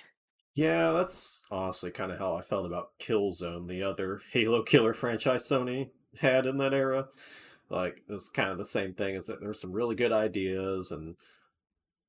[0.54, 0.92] yeah.
[0.92, 5.90] That's honestly kind of how I felt about Killzone, the other Halo killer franchise Sony
[6.20, 7.08] had in that era.
[7.70, 9.16] Like it was kind of the same thing.
[9.16, 11.16] Is that there's some really good ideas and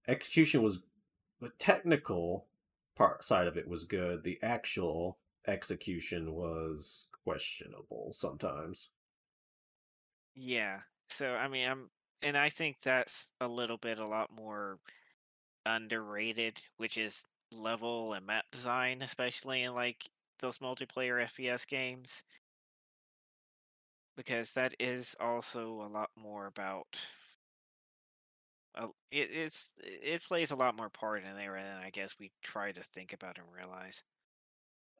[0.08, 0.82] execution was
[1.40, 2.46] the technical
[2.96, 4.24] part side of it was good.
[4.24, 8.90] The actual execution was questionable sometimes.
[10.34, 10.80] Yeah.
[11.08, 11.90] So I mean, I'm
[12.22, 14.78] and I think that's a little bit a lot more
[15.66, 17.24] underrated, which is
[17.56, 22.22] level and map design, especially in like those multiplayer FPS games.
[24.16, 27.00] Because that is also a lot more about
[28.74, 32.30] uh, it, it's it plays a lot more part in there than I guess we
[32.42, 34.04] try to think about and realize.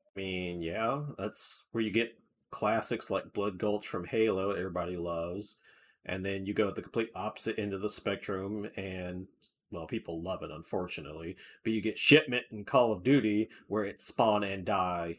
[0.07, 2.19] I mean, yeah, that's where you get
[2.51, 5.57] classics like Blood Gulch from Halo, everybody loves,
[6.05, 9.27] and then you go at the complete opposite end of the spectrum, and
[9.73, 11.37] well, people love it, unfortunately.
[11.65, 15.19] But you get Shipment in Call of Duty, where it's spawn and die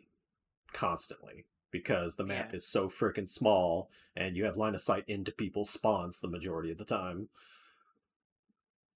[0.74, 2.54] constantly because the map Yeah.
[2.54, 6.72] is so freaking small, and you have line of sight into people's spawns the majority
[6.72, 7.30] of the time.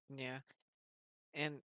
[0.10, 0.40] Yeah.
[1.34, 1.62] And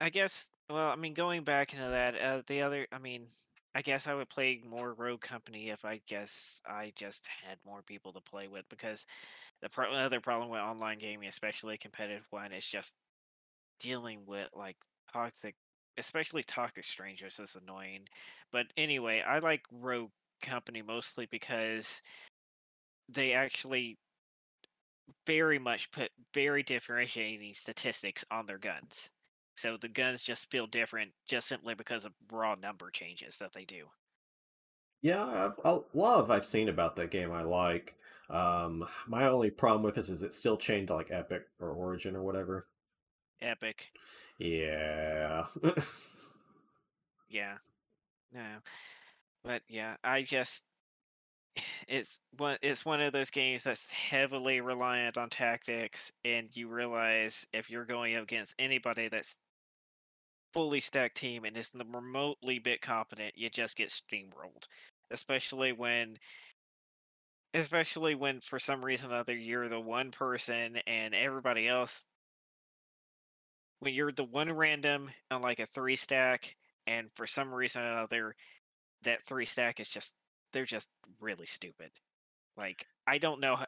[0.00, 3.28] I guess, well, I mean, going back into that, uh, the other, I mean,
[3.74, 7.82] I guess I would play more Rogue Company if I guess I just had more
[7.82, 9.06] people to play with because
[9.64, 12.94] the pro- other problem with online gaming, especially competitive one, is just
[13.80, 14.76] dealing with like
[15.10, 15.54] toxic,
[15.96, 18.02] especially toxic strangers is annoying.
[18.52, 20.10] But anyway, I like Rogue
[20.42, 22.02] Company mostly because
[23.08, 23.96] they actually
[25.26, 29.10] very much put very differentiating statistics on their guns.
[29.56, 33.64] So the guns just feel different just simply because of raw number changes that they
[33.64, 33.86] do.
[35.04, 37.94] Yeah, I've, a lot of I've seen about that game I like.
[38.30, 42.16] Um, my only problem with this is it's still chained to like Epic or Origin
[42.16, 42.66] or whatever.
[43.42, 43.88] Epic.
[44.38, 45.44] Yeah.
[47.28, 47.56] Yeah.
[48.32, 48.46] No.
[49.44, 50.64] But yeah, I just
[51.88, 57.46] it's one it's one of those games that's heavily reliant on tactics and you realize
[57.52, 59.38] if you're going up against anybody that's
[60.54, 64.68] fully stacked team and is the remotely bit competent, you just get steamrolled.
[65.10, 66.18] Especially when
[67.52, 72.04] especially when for some reason or other you're the one person and everybody else
[73.78, 77.92] when you're the one random on like a three stack and for some reason or
[77.92, 78.34] another
[79.02, 80.14] that three stack is just
[80.52, 80.88] they're just
[81.20, 81.90] really stupid.
[82.56, 83.66] Like I don't know how,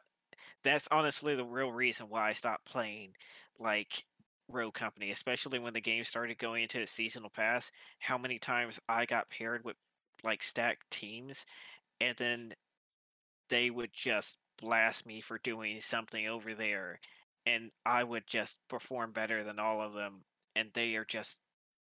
[0.63, 3.13] that's honestly the real reason why I stopped playing
[3.59, 4.03] like
[4.49, 7.71] Rogue Company, especially when the game started going into its seasonal pass.
[7.99, 9.75] How many times I got paired with
[10.23, 11.45] like stacked teams,
[12.01, 12.53] and then
[13.49, 16.99] they would just blast me for doing something over there,
[17.45, 20.23] and I would just perform better than all of them,
[20.55, 21.39] and they are just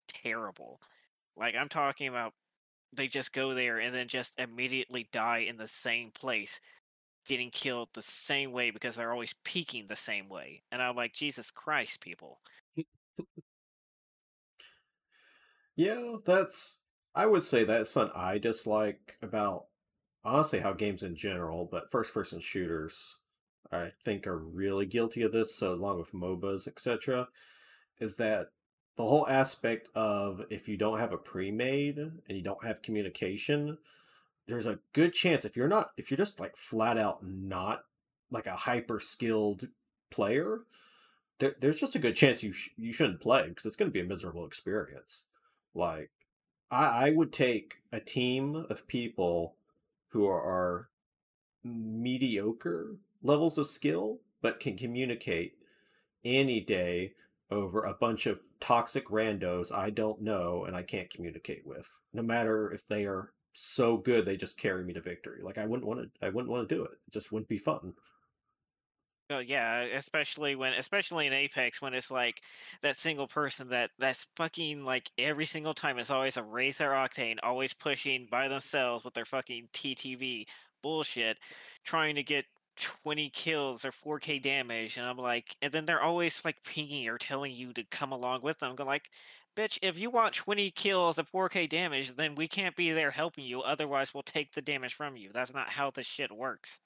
[0.08, 0.80] terrible.
[1.36, 2.34] Like I'm talking about,
[2.92, 6.60] they just go there and then just immediately die in the same place
[7.26, 10.62] getting killed the same way because they're always peeking the same way.
[10.72, 12.40] And I'm like, Jesus Christ, people.
[15.76, 16.78] yeah, that's
[17.14, 19.66] I would say that's something I dislike about
[20.24, 23.18] honestly how games in general, but first person shooters
[23.70, 27.28] I think are really guilty of this, so along with MOBAs, etc.,
[27.98, 28.48] is that
[28.96, 33.78] the whole aspect of if you don't have a pre-made and you don't have communication,
[34.46, 37.84] there's a good chance if you're not if you're just like flat out not
[38.30, 39.68] like a hyper skilled
[40.10, 40.60] player,
[41.38, 43.92] there, there's just a good chance you sh- you shouldn't play because it's going to
[43.92, 45.24] be a miserable experience.
[45.74, 46.10] Like
[46.72, 49.54] I I would take a team of people
[50.08, 50.88] who are, are
[51.62, 55.54] mediocre levels of skill but can communicate
[56.24, 57.12] any day
[57.50, 61.88] over a bunch of toxic randos I don't know and I can't communicate with.
[62.12, 65.42] No matter if they are so good they just carry me to victory.
[65.42, 66.92] Like I wouldn't want to I wouldn't want to do it.
[67.06, 67.94] It just wouldn't be fun.
[69.32, 72.42] Oh yeah, especially when especially in Apex when it's like
[72.82, 77.38] that single person that that's fucking like every single time it's always a their octane,
[77.42, 80.46] always pushing by themselves with their fucking TTV
[80.82, 81.38] bullshit,
[81.84, 82.44] trying to get
[82.76, 87.18] 20 kills or 4k damage and I'm like and then they're always like pinging or
[87.18, 88.74] telling you to come along with them.
[88.78, 89.08] I'm like,
[89.56, 93.44] bitch, if you want 20 kills and 4k damage, then we can't be there helping
[93.44, 93.62] you.
[93.62, 95.30] Otherwise we'll take the damage from you.
[95.32, 96.80] That's not how this shit works.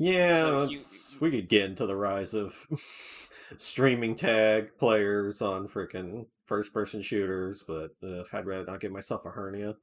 [0.00, 0.80] Yeah, So you,
[1.20, 2.66] we could get into the rise of
[3.58, 9.26] streaming tag players on freaking first person shooters, but uh, I'd rather not give myself
[9.26, 9.76] a hernia.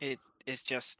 [0.00, 0.98] it's it's just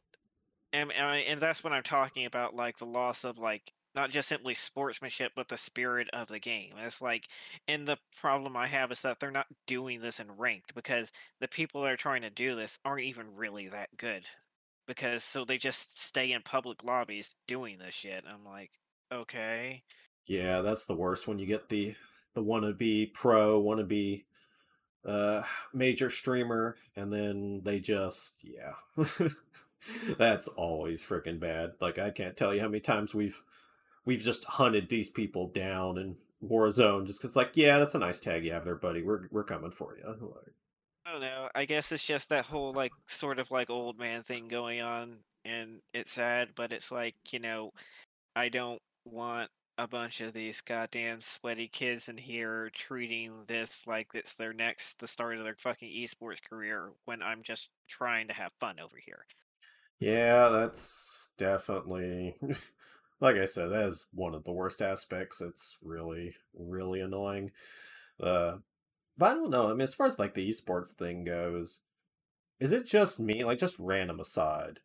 [0.73, 4.53] and, and that's what I'm talking about, like the loss of like not just simply
[4.53, 6.75] sportsmanship, but the spirit of the game.
[6.77, 7.27] And it's like,
[7.67, 11.11] and the problem I have is that they're not doing this in ranked because
[11.41, 14.23] the people that are trying to do this aren't even really that good.
[14.95, 18.25] Because so they just stay in public lobbies doing this shit.
[18.27, 18.71] I'm like,
[19.11, 19.83] okay,
[20.25, 21.95] Yeah, that's the worst when you get the
[22.33, 24.25] the wannabe pro, wannabe
[25.05, 28.73] uh major streamer, and then they just yeah.
[30.17, 31.71] That's always freaking bad.
[31.79, 33.41] Like I can't tell you how many times we've
[34.05, 38.19] we've just hunted these people down in Warzone just because, like, yeah, that's a nice
[38.19, 39.01] tag you have there, buddy.
[39.01, 40.05] We're we're coming for you.
[40.07, 40.53] Like,
[41.11, 41.49] I don't know.
[41.53, 45.17] I guess it's just that whole like sort of like old man thing going on,
[45.43, 47.71] and it's sad, but it's like you know,
[48.33, 54.07] I don't want a bunch of these goddamn sweaty kids in here treating this like
[54.13, 58.33] it's their next the start of their fucking esports career when I'm just trying to
[58.33, 59.25] have fun over here.
[59.99, 62.37] yeah, that's definitely.
[63.19, 65.41] like I said, that is one of the worst aspects.
[65.41, 67.51] It's really, really annoying.
[68.21, 68.57] Uh,
[69.21, 69.67] but I don't know.
[69.69, 71.81] I mean, as far as like the esports thing goes,
[72.59, 73.43] is it just me?
[73.43, 74.79] Like, just random aside,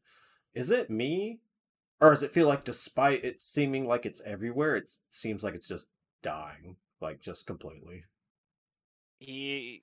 [0.53, 1.41] is it me,
[2.03, 5.69] or does it feel like, despite it seeming like it's everywhere, it seems like it's
[5.69, 5.87] just
[6.21, 8.05] dying, like just completely?
[9.19, 9.83] He,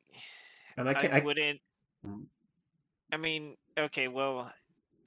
[0.77, 1.13] And I I can't.
[1.13, 1.61] I, wouldn't.
[2.05, 2.25] mm,
[3.11, 4.51] I mean, okay, well,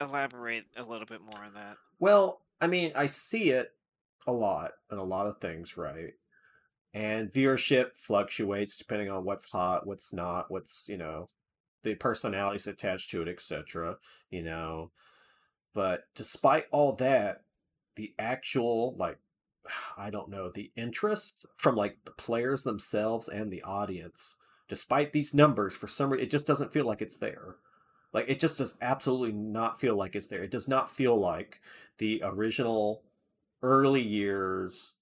[0.01, 1.77] elaborate a little bit more on that.
[1.99, 3.73] well, I mean, I see it
[4.27, 6.13] a lot in a lot of things, right?
[6.93, 11.29] And viewership fluctuates depending on what's hot, what's not, what's you know
[11.83, 13.97] the personalities attached to it, etc.
[14.29, 14.91] You know,
[15.73, 17.43] but despite all that,
[17.95, 19.19] the actual like
[19.97, 25.33] I don't know the interest from like the players themselves and the audience, despite these
[25.33, 27.55] numbers, for some reason it just doesn't feel like it's there.
[28.13, 30.43] Like it just does absolutely not feel like it's there.
[30.43, 31.59] It does not feel like
[31.97, 33.03] the original
[33.61, 34.93] early years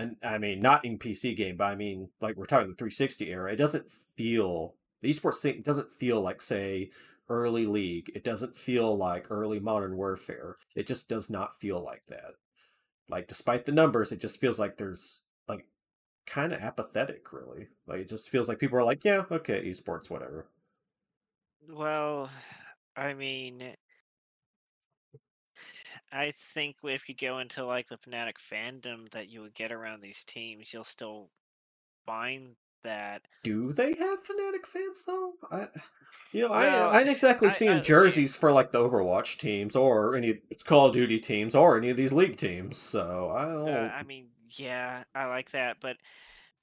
[0.00, 3.30] and I mean not in PC game, but I mean like we're talking the 360
[3.30, 3.52] era.
[3.52, 6.90] It doesn't feel the esports thing doesn't feel like say
[7.28, 8.10] early League.
[8.14, 10.56] It doesn't feel like early Modern Warfare.
[10.74, 12.34] It just does not feel like that.
[13.08, 15.66] Like despite the numbers, it just feels like there's like
[16.26, 17.68] kind of apathetic, really.
[17.86, 20.46] Like it just feels like people are like, yeah, okay, esports, whatever.
[21.68, 22.30] Well,
[22.96, 23.74] I mean,
[26.12, 30.00] I think if you go into like the fanatic fandom that you would get around
[30.00, 31.30] these teams, you'll still
[32.04, 33.22] find that.
[33.44, 35.34] Do they have fanatic fans though?
[35.50, 35.68] I,
[36.32, 39.38] you know, I Well, I ain't exactly I, seeing I jerseys for like the Overwatch
[39.38, 42.78] teams or any it's Call of Duty teams or any of these league teams.
[42.78, 43.90] So I uh, don't.
[43.90, 45.96] I mean, yeah, I like that, but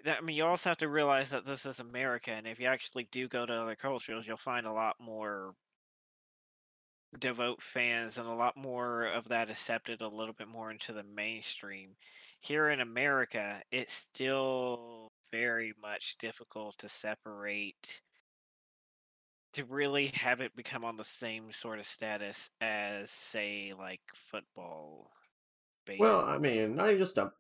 [0.04, 2.68] that, I mean, you also have to realize that this is America, and if you
[2.68, 5.54] actually do go to other cultures, you'll find a lot more
[7.20, 11.04] devout fans and a lot more of that accepted a little bit more into the
[11.04, 11.96] mainstream.
[12.42, 18.02] Here in America, it's still very much difficult to separate
[19.54, 25.12] to really have it become on the same sort of status as say like football,
[26.00, 27.32] Well, I mean, not even just a.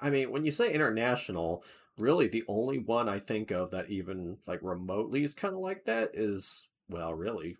[0.00, 1.64] I mean, when you say international,
[1.96, 5.84] really the only one I think of that even like remotely is kind of like
[5.84, 7.56] that is well, really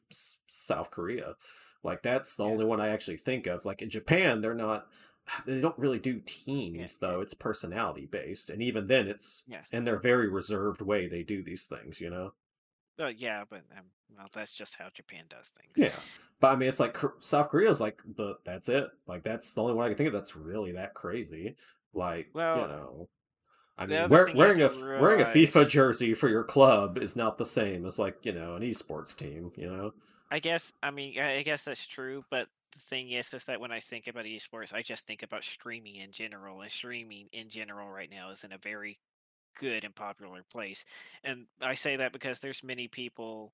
[0.48, 1.36] South Korea.
[1.82, 2.50] Like that's the Yeah.
[2.52, 3.64] only one I actually think of.
[3.64, 4.86] Like in Japan, they're not.
[5.46, 6.20] They don't really do
[6.72, 6.86] Yeah.
[6.86, 7.20] teams though.
[7.20, 9.64] It's personality based, and even then, it's Yeah.
[9.70, 12.00] in their very reserved way they do these things.
[12.00, 12.32] You know.
[12.98, 15.72] Well, yeah, but um, well, that's just how Japan does things.
[15.76, 16.00] Yeah,
[16.40, 18.88] but I mean, it's like South Korea's like the that's it.
[19.06, 21.56] Like that's the only one I can think of that's really that crazy.
[21.94, 23.08] Like well, you know,
[23.80, 26.44] I mean, wear, thing you have wearing a f- wearing a FIFA jersey for your
[26.44, 29.52] club is not the same as like you know an esports team.
[29.56, 29.94] You know.
[30.30, 33.60] I guess I mean I I guess that's true, but the thing is is that
[33.60, 37.48] when I think about esports, I just think about streaming in general, and streaming in
[37.48, 38.98] general right now is in a very
[39.58, 40.84] good and popular place.
[41.24, 43.52] And I say that because there's many people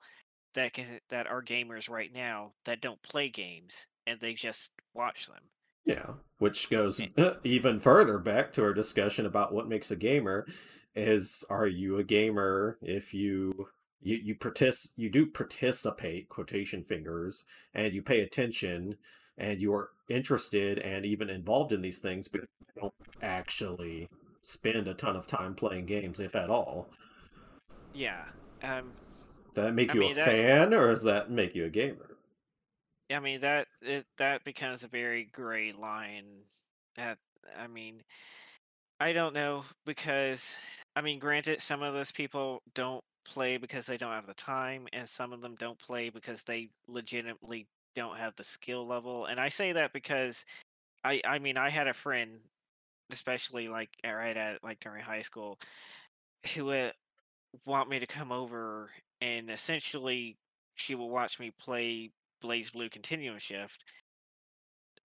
[0.55, 5.27] that can that are gamers right now that don't play games and they just watch
[5.29, 5.43] them.
[5.87, 7.01] Yeah, which goes
[7.45, 10.47] even further back to our discussion about what makes a gamer
[10.95, 13.69] is are you a gamer if you
[14.03, 17.45] you you partic- you do participate quotation fingers
[17.75, 18.97] and you pay attention
[19.39, 22.47] and you're interested and even involved in these things but you
[22.83, 24.09] don't actually
[24.43, 26.91] spend a ton of time playing games if at all.
[27.95, 28.25] yeah.
[28.63, 28.93] Um
[29.55, 31.71] Does that make I you a mean that's fan or does that make you a
[31.71, 32.16] gamer?
[33.11, 36.25] I mean that it, that becomes a very gray line.
[36.97, 37.19] At
[37.59, 38.03] I mean
[39.01, 40.57] I don't know because
[40.97, 44.89] I mean, granted, some of those people don't play because they don't have the time,
[44.95, 49.27] and some of them don't play because they legitimately don't have the skill level.
[49.27, 50.45] And I say that because
[51.05, 52.39] I I mean I had a friend,
[53.13, 55.59] especially like right at like during high school,
[56.55, 56.93] who would
[57.67, 60.37] want me to come over and essentially
[60.77, 62.11] she would watch me play
[62.43, 63.85] BlazBlue Continuum Shift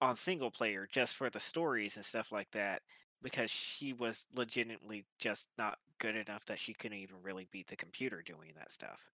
[0.01, 2.81] on single player just for the stories and stuff like that
[3.21, 7.75] because she was legitimately just not good enough that she couldn't even really beat the
[7.75, 9.11] computer doing that stuff.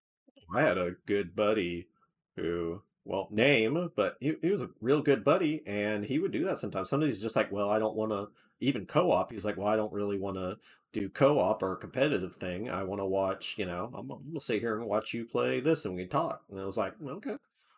[0.53, 1.89] I had a good buddy
[2.35, 6.45] who, well, name, but he, he was a real good buddy, and he would do
[6.45, 6.89] that sometimes.
[6.89, 8.30] Sometimes he's just like, well, I don't want to
[8.60, 9.31] even co-op.
[9.31, 10.57] He's like, well, I don't really want to
[10.94, 12.69] do co-op or competitive thing.
[12.69, 15.60] I want to watch, you know, I'm, I'm gonna sit here and watch you play
[15.60, 16.44] this, and we can talk.
[16.49, 17.35] And I was like, okay,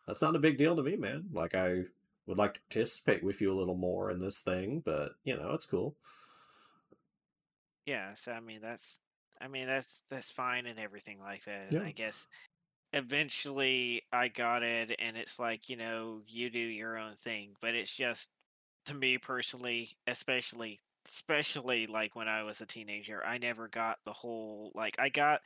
[0.09, 1.29] that's not a big deal to me, man.
[1.31, 1.83] Like I
[2.25, 5.51] would like to participate with you a little more in this thing, but you know,
[5.51, 5.95] it's cool.
[7.85, 9.03] Yeah, so I mean that's
[9.39, 11.69] I mean that's that's fine and everything like that.
[11.69, 11.83] And Yeah.
[11.83, 12.27] I guess
[12.93, 17.75] eventually I got it and it's like, you know, you do your own thing, but
[17.75, 18.31] it's just
[18.85, 24.13] to me personally, especially especially like when I was a teenager, I never got the
[24.13, 25.41] whole like I got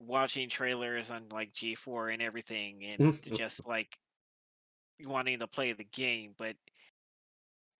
[0.00, 3.36] watching trailers on like G4 and everything and mm.
[3.36, 3.98] just like
[5.04, 6.56] wanting to play the game, but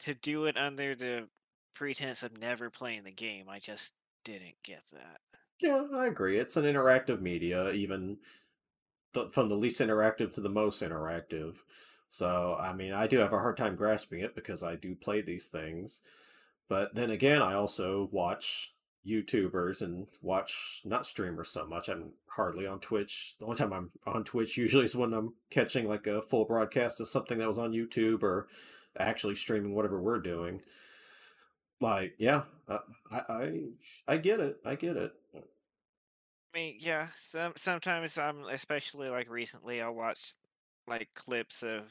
[0.00, 1.28] to do it under the
[1.74, 3.94] pretense of never playing the game, I just
[4.24, 5.20] didn't get that.
[5.60, 6.38] Yeah, I agree.
[6.38, 8.18] It's an interactive media, even
[9.14, 11.56] the, from the least interactive to the most interactive.
[12.08, 15.22] So, I mean, I do have a hard time grasping it because I do play
[15.22, 16.02] these things.
[16.68, 18.74] But then again, I also watch
[19.06, 21.88] YouTubers and watch not streamers so much.
[21.88, 23.34] I'm hardly on Twitch.
[23.38, 27.00] The only time I'm on Twitch usually is when I'm catching like a full broadcast
[27.00, 28.48] of something that was on YouTube or
[28.98, 30.60] actually streaming whatever we're doing.
[31.80, 32.78] Like, yeah, I
[33.10, 33.62] I
[34.08, 34.58] I get it.
[34.64, 35.12] I get it.
[35.34, 40.34] I mean, yeah, some sometimes I'm especially like recently I'll watch
[40.86, 41.82] like clips of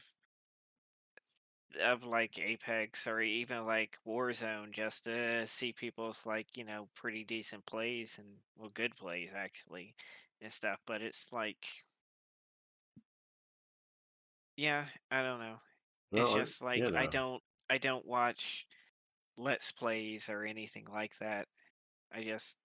[1.82, 7.24] of like Apex or even like Warzone just to see people's like, you know, pretty
[7.24, 8.28] decent plays and
[8.58, 9.96] well good plays actually
[10.42, 11.66] and stuff, but it's like
[14.58, 15.56] yeah, I don't know.
[16.14, 18.66] It's just like you I don't I don't watch
[19.38, 21.48] let's plays or anything like that.
[22.14, 22.58] I just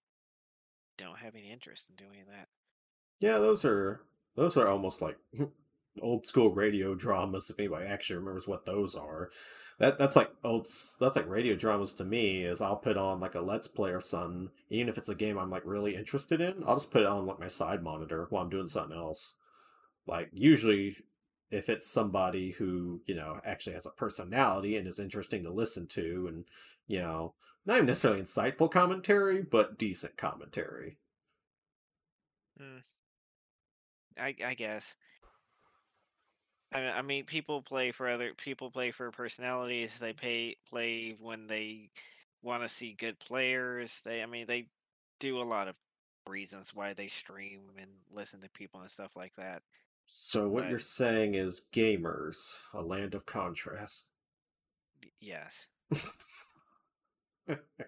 [0.97, 2.47] don't have any interest in doing that.
[3.19, 4.01] Yeah, those are
[4.35, 5.17] those are almost like
[5.99, 7.49] old school radio dramas.
[7.49, 9.29] If anybody actually remembers what those are,
[9.79, 10.67] that that's like old.
[10.99, 12.43] That's like radio dramas to me.
[12.43, 15.37] Is I'll put on like a Let's Play or something, even if it's a game
[15.37, 16.63] I'm like really interested in.
[16.65, 19.33] I'll just put it on like my side monitor while I'm doing something else.
[20.05, 20.97] Like usually,
[21.49, 25.87] if it's somebody who you know actually has a personality and is interesting to listen
[25.87, 26.45] to, and
[26.87, 27.33] you know,
[27.65, 30.97] not even necessarily insightful commentary, but decent commentary.
[32.61, 32.83] Mm,
[34.19, 34.95] I I guess.
[36.71, 39.97] I I mean, people play for other people play for personalities.
[39.97, 41.91] They pay play when they
[42.41, 44.01] want to see good players.
[44.01, 44.67] They I mean they
[45.19, 45.75] do a lot of
[46.27, 49.63] reasons why they stream and listen to people and stuff like that.
[50.05, 54.09] So what But you're saying is gamers, a land of contrast.
[55.19, 55.67] yes,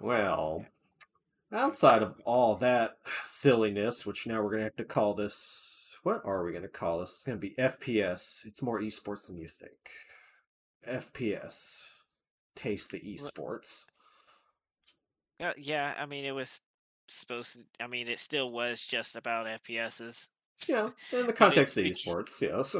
[0.00, 0.66] Well,
[1.52, 6.44] outside of all that silliness, which now we're gonna have to call this what are
[6.44, 7.10] we gonna call this?
[7.10, 8.44] It's gonna be FPS.
[8.46, 9.90] It's more esports than you think.
[10.86, 11.88] FPS.
[12.54, 13.84] Taste the esports.
[15.40, 15.94] yeah, yeah.
[15.98, 16.60] I mean, it was
[17.08, 17.64] supposed to.
[17.80, 20.28] I mean, it still was just about FPSs,
[20.68, 22.74] Yeah, in the but it, context of esports, yes.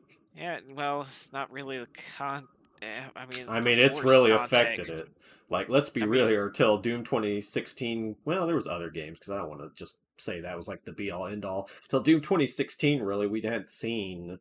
[0.36, 0.60] yeah.
[0.74, 2.48] Well, it's not really the con.
[2.82, 5.08] eh, I mean, I mean, it's really affected it.
[5.48, 6.50] Like, let's be I real mean, here.
[6.50, 10.40] Till Doom 2016, well, there was other games because I don't want to just say
[10.40, 11.68] that was like the be all end all.
[11.88, 14.38] Till Doom 2016, really, we hadn't seen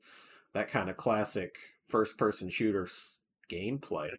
[0.53, 2.87] that kind of classic first person shooter
[3.51, 4.09] gameplay.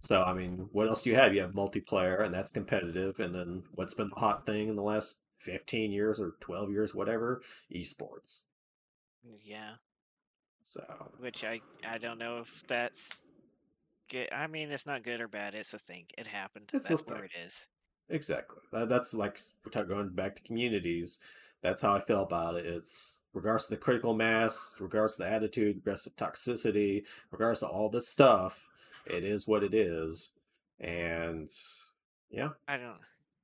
[0.00, 1.34] So, I mean, what else do you have?
[1.34, 3.18] You have multiplayer, and that's competitive.
[3.20, 6.94] And then what's been the hot thing in the last 15 years or 12 years,
[6.94, 7.42] whatever?
[7.74, 8.44] Esports.
[9.42, 9.72] yeah.
[10.62, 10.84] So,
[11.18, 13.24] which I I don't know if that's
[14.10, 14.28] good.
[14.32, 15.54] I mean, it's not good or bad.
[15.54, 16.04] It's a thing.
[16.18, 16.70] It happened.
[16.74, 17.68] it's That's where it is.
[18.10, 18.58] Exactly.
[18.72, 21.18] That, that's like we're talking going back to communities.
[21.62, 22.66] That's how I feel about it.
[22.66, 27.66] It's regards to the critical mass, regards to the attitude, regards to toxicity, regards to
[27.66, 28.66] all this stuff.
[29.06, 30.32] It is what it is,
[30.80, 31.48] and
[32.30, 32.98] yeah, I don't.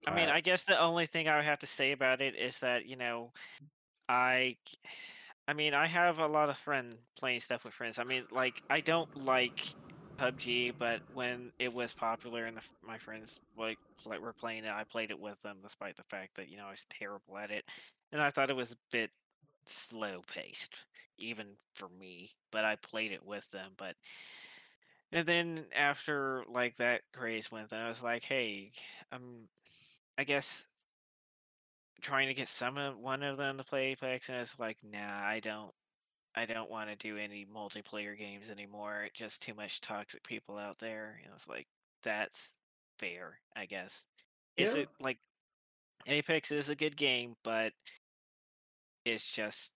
[0.07, 2.36] I mean, I I guess the only thing I would have to say about it
[2.36, 3.32] is that you know,
[4.09, 4.57] I,
[5.49, 7.99] I mean, I have a lot of friend playing stuff with friends.
[7.99, 9.74] I mean, like I don't like
[10.16, 14.85] PUBG, but when it was popular and my friends like like were playing it, I
[14.85, 17.65] played it with them, despite the fact that you know I was terrible at it,
[18.12, 19.11] and I thought it was a bit
[19.66, 20.86] slow paced,
[21.19, 22.31] even for me.
[22.51, 23.73] But I played it with them.
[23.77, 23.97] But
[25.12, 28.73] and then after like that craze went, then I was like, hey,
[29.12, 29.49] um,
[30.19, 30.66] I guess
[32.01, 34.99] trying to get some of one of them to play Apex, and it's like, nah,
[34.99, 35.73] I don't.
[36.35, 39.09] I don't want to do any multiplayer games anymore.
[39.15, 41.20] Just too much toxic people out there.
[41.27, 41.69] Know, it's like
[42.02, 42.59] that's
[42.98, 44.06] fair, I guess.
[44.56, 44.82] Is Yeah.
[44.82, 45.20] it like
[46.06, 47.74] Apex is a good game, but
[49.05, 49.74] it's just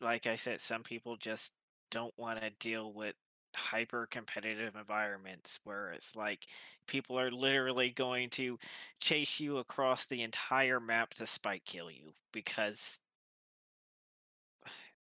[0.00, 1.54] like I said, some people just
[1.90, 3.16] don't want to deal with
[3.54, 6.46] hyper competitive environments where it's like
[6.86, 8.58] people are literally going to
[9.00, 13.00] chase you across the entire map to spike kill you because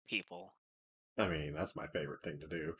[0.06, 0.54] people.
[1.18, 2.74] I mean, that's my favorite thing to do.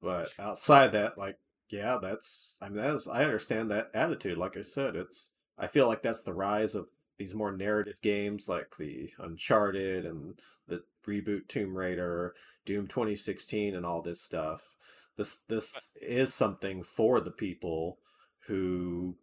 [0.00, 1.38] But outside that, like,
[1.68, 4.38] yeah, that's I mean, that's I understand that attitude.
[4.38, 6.88] Like I said, it's I feel like that's the rise of
[7.18, 12.34] these more narrative games like the Uncharted and the reboot Tomb Raider,
[12.64, 14.68] Doom 2016 and all this stuff.
[15.16, 17.98] This this is something for the people
[18.46, 19.16] who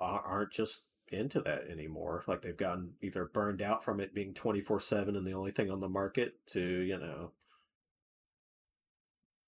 [0.00, 2.24] aren't just into that anymore.
[2.26, 5.80] Like they've gotten either burned out from it being 24/7 and the only thing on
[5.80, 7.32] the market to, you know,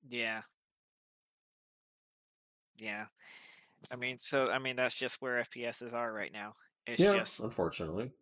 [0.08, 0.42] Yeah.
[2.76, 3.06] Yeah.
[3.90, 6.54] I mean, so I mean that's just where FPSs are right now.
[6.86, 8.12] It's yeah, just unfortunately.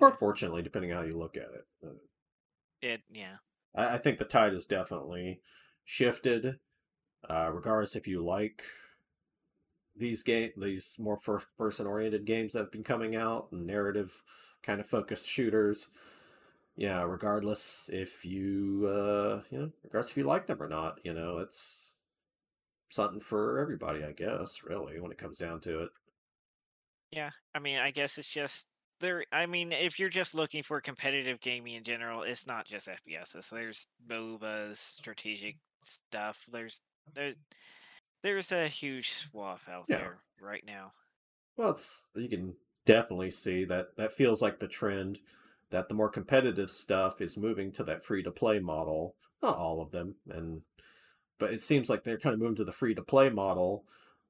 [0.00, 1.88] Or fortunately, depending on how you look at it.
[2.80, 3.36] It yeah.
[3.74, 5.40] I, I think the tide has definitely
[5.84, 6.58] shifted.
[7.28, 8.62] Uh, regardless if you like
[9.98, 14.22] these game, these more first person oriented games that have been coming out, and narrative
[14.62, 15.88] kind of focused shooters.
[16.76, 21.12] Yeah, regardless if you, uh, you know, regardless if you like them or not, you
[21.12, 21.94] know, it's
[22.90, 24.62] something for everybody, I guess.
[24.64, 25.90] Really, when it comes down to it.
[27.10, 27.30] Yeah.
[27.54, 28.66] I mean, I guess it's just
[29.00, 32.88] there I mean, if you're just looking for competitive gaming in general, it's not just
[32.88, 33.48] FPSs.
[33.50, 36.44] There's MOBAs, strategic stuff.
[36.50, 36.80] There's
[37.14, 37.36] there's
[38.28, 40.04] there's a huge swath out Yeah.
[40.04, 40.92] there right now.
[41.56, 45.20] Well, it's you can definitely see that that feels like the trend
[45.70, 49.16] that the more competitive stuff is moving to that free to play model.
[49.42, 50.62] Not all of them, and
[51.38, 53.86] but it seems like they're kind of moving to the free to play model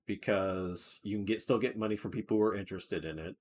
[0.06, 3.36] because you can get still get money from people who are interested in it.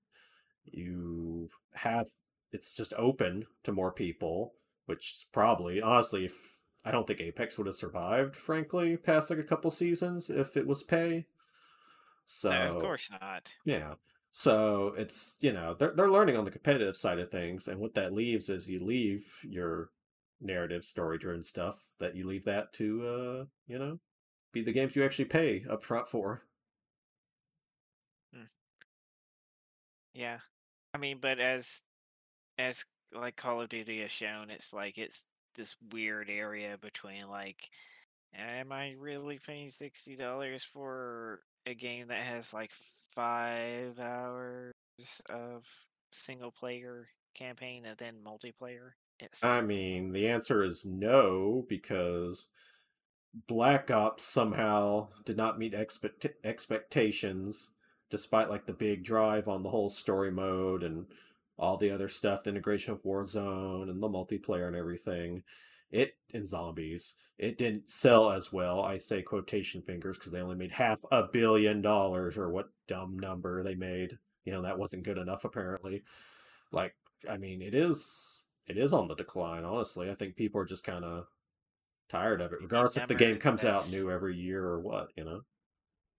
[0.64, 2.08] You have
[2.52, 4.54] it's just open to more people,
[4.86, 6.57] which probably honestly if
[6.88, 10.66] I don't think Apex would have survived, frankly, past like a couple seasons if it
[10.66, 11.26] was pay.
[12.24, 13.52] So No, of course not.
[13.66, 13.94] yeah.
[14.30, 17.92] So it's you know they're they're learning on the competitive side of things, and what
[17.94, 19.90] that leaves is you leave your
[20.40, 23.98] narrative story driven stuff that you leave that to uh you know
[24.52, 26.42] be the games you actually pay up front for.
[30.14, 30.38] Yeah.
[30.94, 31.82] I mean, but as
[32.58, 35.24] as like Call of Duty has shown, it's like it's
[35.58, 37.68] this weird area between like,
[38.34, 42.70] am I really paying sixty dollars for a game that has like
[43.14, 44.72] five hours
[45.28, 45.66] of
[46.12, 48.92] single player campaign and then multiplayer?
[49.20, 52.46] It's I mean, the answer is no because
[53.46, 57.70] Black Ops somehow did not meet expect- expectations,
[58.10, 61.06] despite like the big drive on the whole story mode and
[61.58, 65.42] all the other stuff, the integration of Warzone and the multiplayer and everything.
[65.90, 68.82] It in zombies, it didn't sell as well.
[68.82, 73.18] I say quotation fingers because they only made half a billion dollars, or what dumb
[73.18, 74.18] number they made.
[74.44, 76.02] You know that wasn't good enough apparently.
[76.72, 76.94] Like,
[77.28, 79.64] I mean, it is it is on the decline.
[79.64, 81.26] Honestly, I think people are just kind of
[82.10, 85.08] tired of it, regardless if the game comes out new every year or what.
[85.16, 85.40] You know.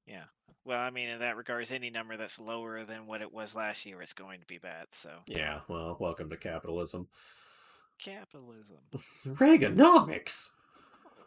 [0.07, 0.25] yeah.
[0.69, 3.87] Well, I mean, in that regards, any number that's lower than what it was last
[3.87, 4.85] year is going to be bad.
[4.91, 5.61] So Yeah.
[5.67, 7.07] Well, welcome to capitalism.
[7.97, 8.77] capitalism.
[9.25, 10.49] Reaganomics.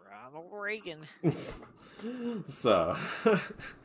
[0.08, 1.00] Ronald Reagan.
[2.46, 2.96] so.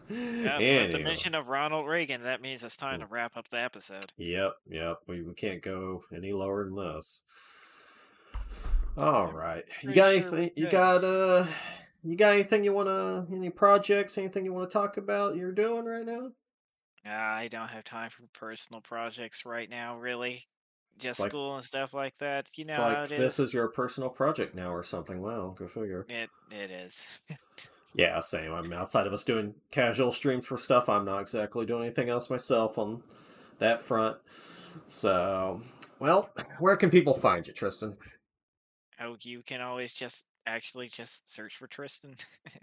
[0.10, 3.60] Yeah, with the mention of Ronald Reagan, that means it's time to wrap up the
[3.60, 4.06] episode.
[4.16, 5.00] Yep, yep.
[5.06, 7.24] We, we can't go any lower than this.
[8.98, 10.52] All right, You got anything?
[10.56, 11.46] You got uh?
[12.04, 13.26] You got anything you wanna?
[13.32, 14.18] Any projects?
[14.18, 15.36] Anything you want to talk about?
[15.36, 16.32] You're doing right now?
[17.06, 20.48] Ah, I don't have time for personal projects right now, really.
[20.98, 22.48] Just like- school and stuff like that.
[22.56, 23.50] You know like this is.
[23.50, 25.22] is your personal project now or something.
[25.22, 26.06] Wow, go figure.
[26.10, 27.20] It it is.
[27.96, 28.54] Yeah, same.
[28.54, 32.10] I mean, outside of us doing casual streams for stuff, I'm not exactly doing anything
[32.10, 33.02] else myself on
[33.58, 34.18] that front.
[34.86, 35.64] So,
[35.98, 36.30] well,
[36.60, 37.98] where can people find you, Tristan?
[39.00, 42.16] oh, you can always just actually just search for Tristan.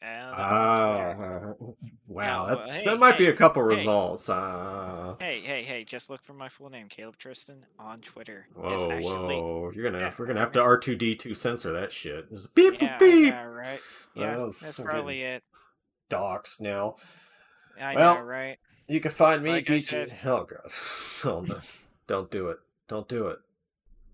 [0.00, 1.54] Ah,
[2.06, 3.76] wow, that's hey, that might be a couple hey.
[3.78, 4.28] results.
[4.28, 5.82] Uh, Hey, hey, hey!
[5.82, 8.46] Just look for my full name, Caleb Tristan, on Twitter.
[8.54, 9.72] whoa, actually whoa!
[9.74, 12.30] You're gonna yeah, we're gonna I have to R two D two censor that shit.
[12.30, 13.34] Just beep yeah, beep.
[13.34, 13.80] know, right?
[14.14, 15.42] Yeah, Oh, that's probably it.
[16.08, 16.94] Docs now.
[17.80, 18.58] I Well, know, right?
[18.86, 19.82] You can find me Like I DJ.
[20.08, 20.70] said- Oh god!
[21.24, 21.56] Oh no!
[22.06, 22.58] Don't do it!
[22.86, 23.38] Don't do it!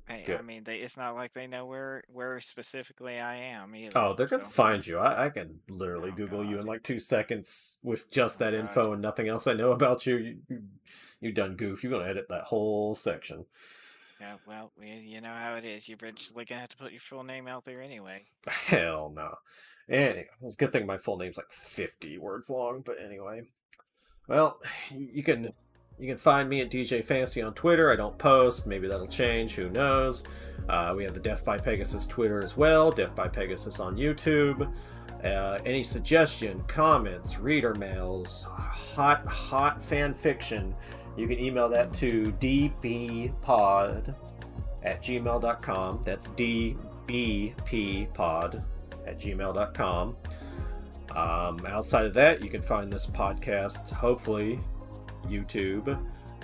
[0.09, 3.77] I, I mean, they, it's not like they know where where specifically I am oh,
[3.77, 3.99] either.
[3.99, 4.99] Oh, they're gonna So, find you.
[4.99, 8.51] I, I can literally oh Google you in like two seconds with just oh that
[8.53, 8.61] God.
[8.61, 10.17] info and nothing else I know about you.
[10.17, 10.63] You, you,
[11.21, 11.83] you done goof.
[11.83, 13.47] You're gonna edit that whole section.
[14.21, 15.89] Yeah, well, you know how it is.
[15.89, 18.25] You're eventually gonna have to put your full name out there anyway.
[18.47, 19.35] Hell no.
[19.89, 23.43] Anyway, it's a good thing my full name's like 50 words long, but anyway.
[24.29, 24.61] Well,
[24.91, 25.55] you you can
[25.99, 27.93] you can find me at DJ Fancy on Twitter.
[27.93, 28.67] I don't post.
[28.67, 29.55] Maybe that'll change.
[29.55, 30.25] Who knows?
[30.69, 32.91] Uh, we have the Death by Pegasus Twitter as well.
[32.91, 34.73] Death by Pegasus on YouTube.
[35.23, 40.75] Uh, any suggestion, comments, reader mails, hot hot fan fiction,
[41.17, 44.15] you can email that to dbpod
[44.83, 46.03] at gmail.com.
[46.05, 46.77] That's dbppod
[49.07, 50.17] at gmail.com.
[51.17, 54.59] Um, outside of that, you can find this podcast, hopefully,
[55.25, 55.99] YouTube,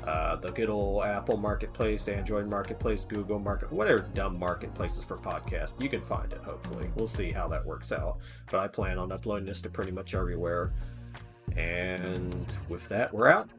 [0.06, 5.80] uh, the good old Apple Marketplace, Android Marketplace, Google Market, whatever dumb marketplaces for podcasts.
[5.80, 6.88] You can find it, hopefully.
[6.94, 8.18] We'll see how that works out.
[8.50, 10.72] But I plan on uploading this to pretty much everywhere.
[11.56, 13.50] And with that, we're out.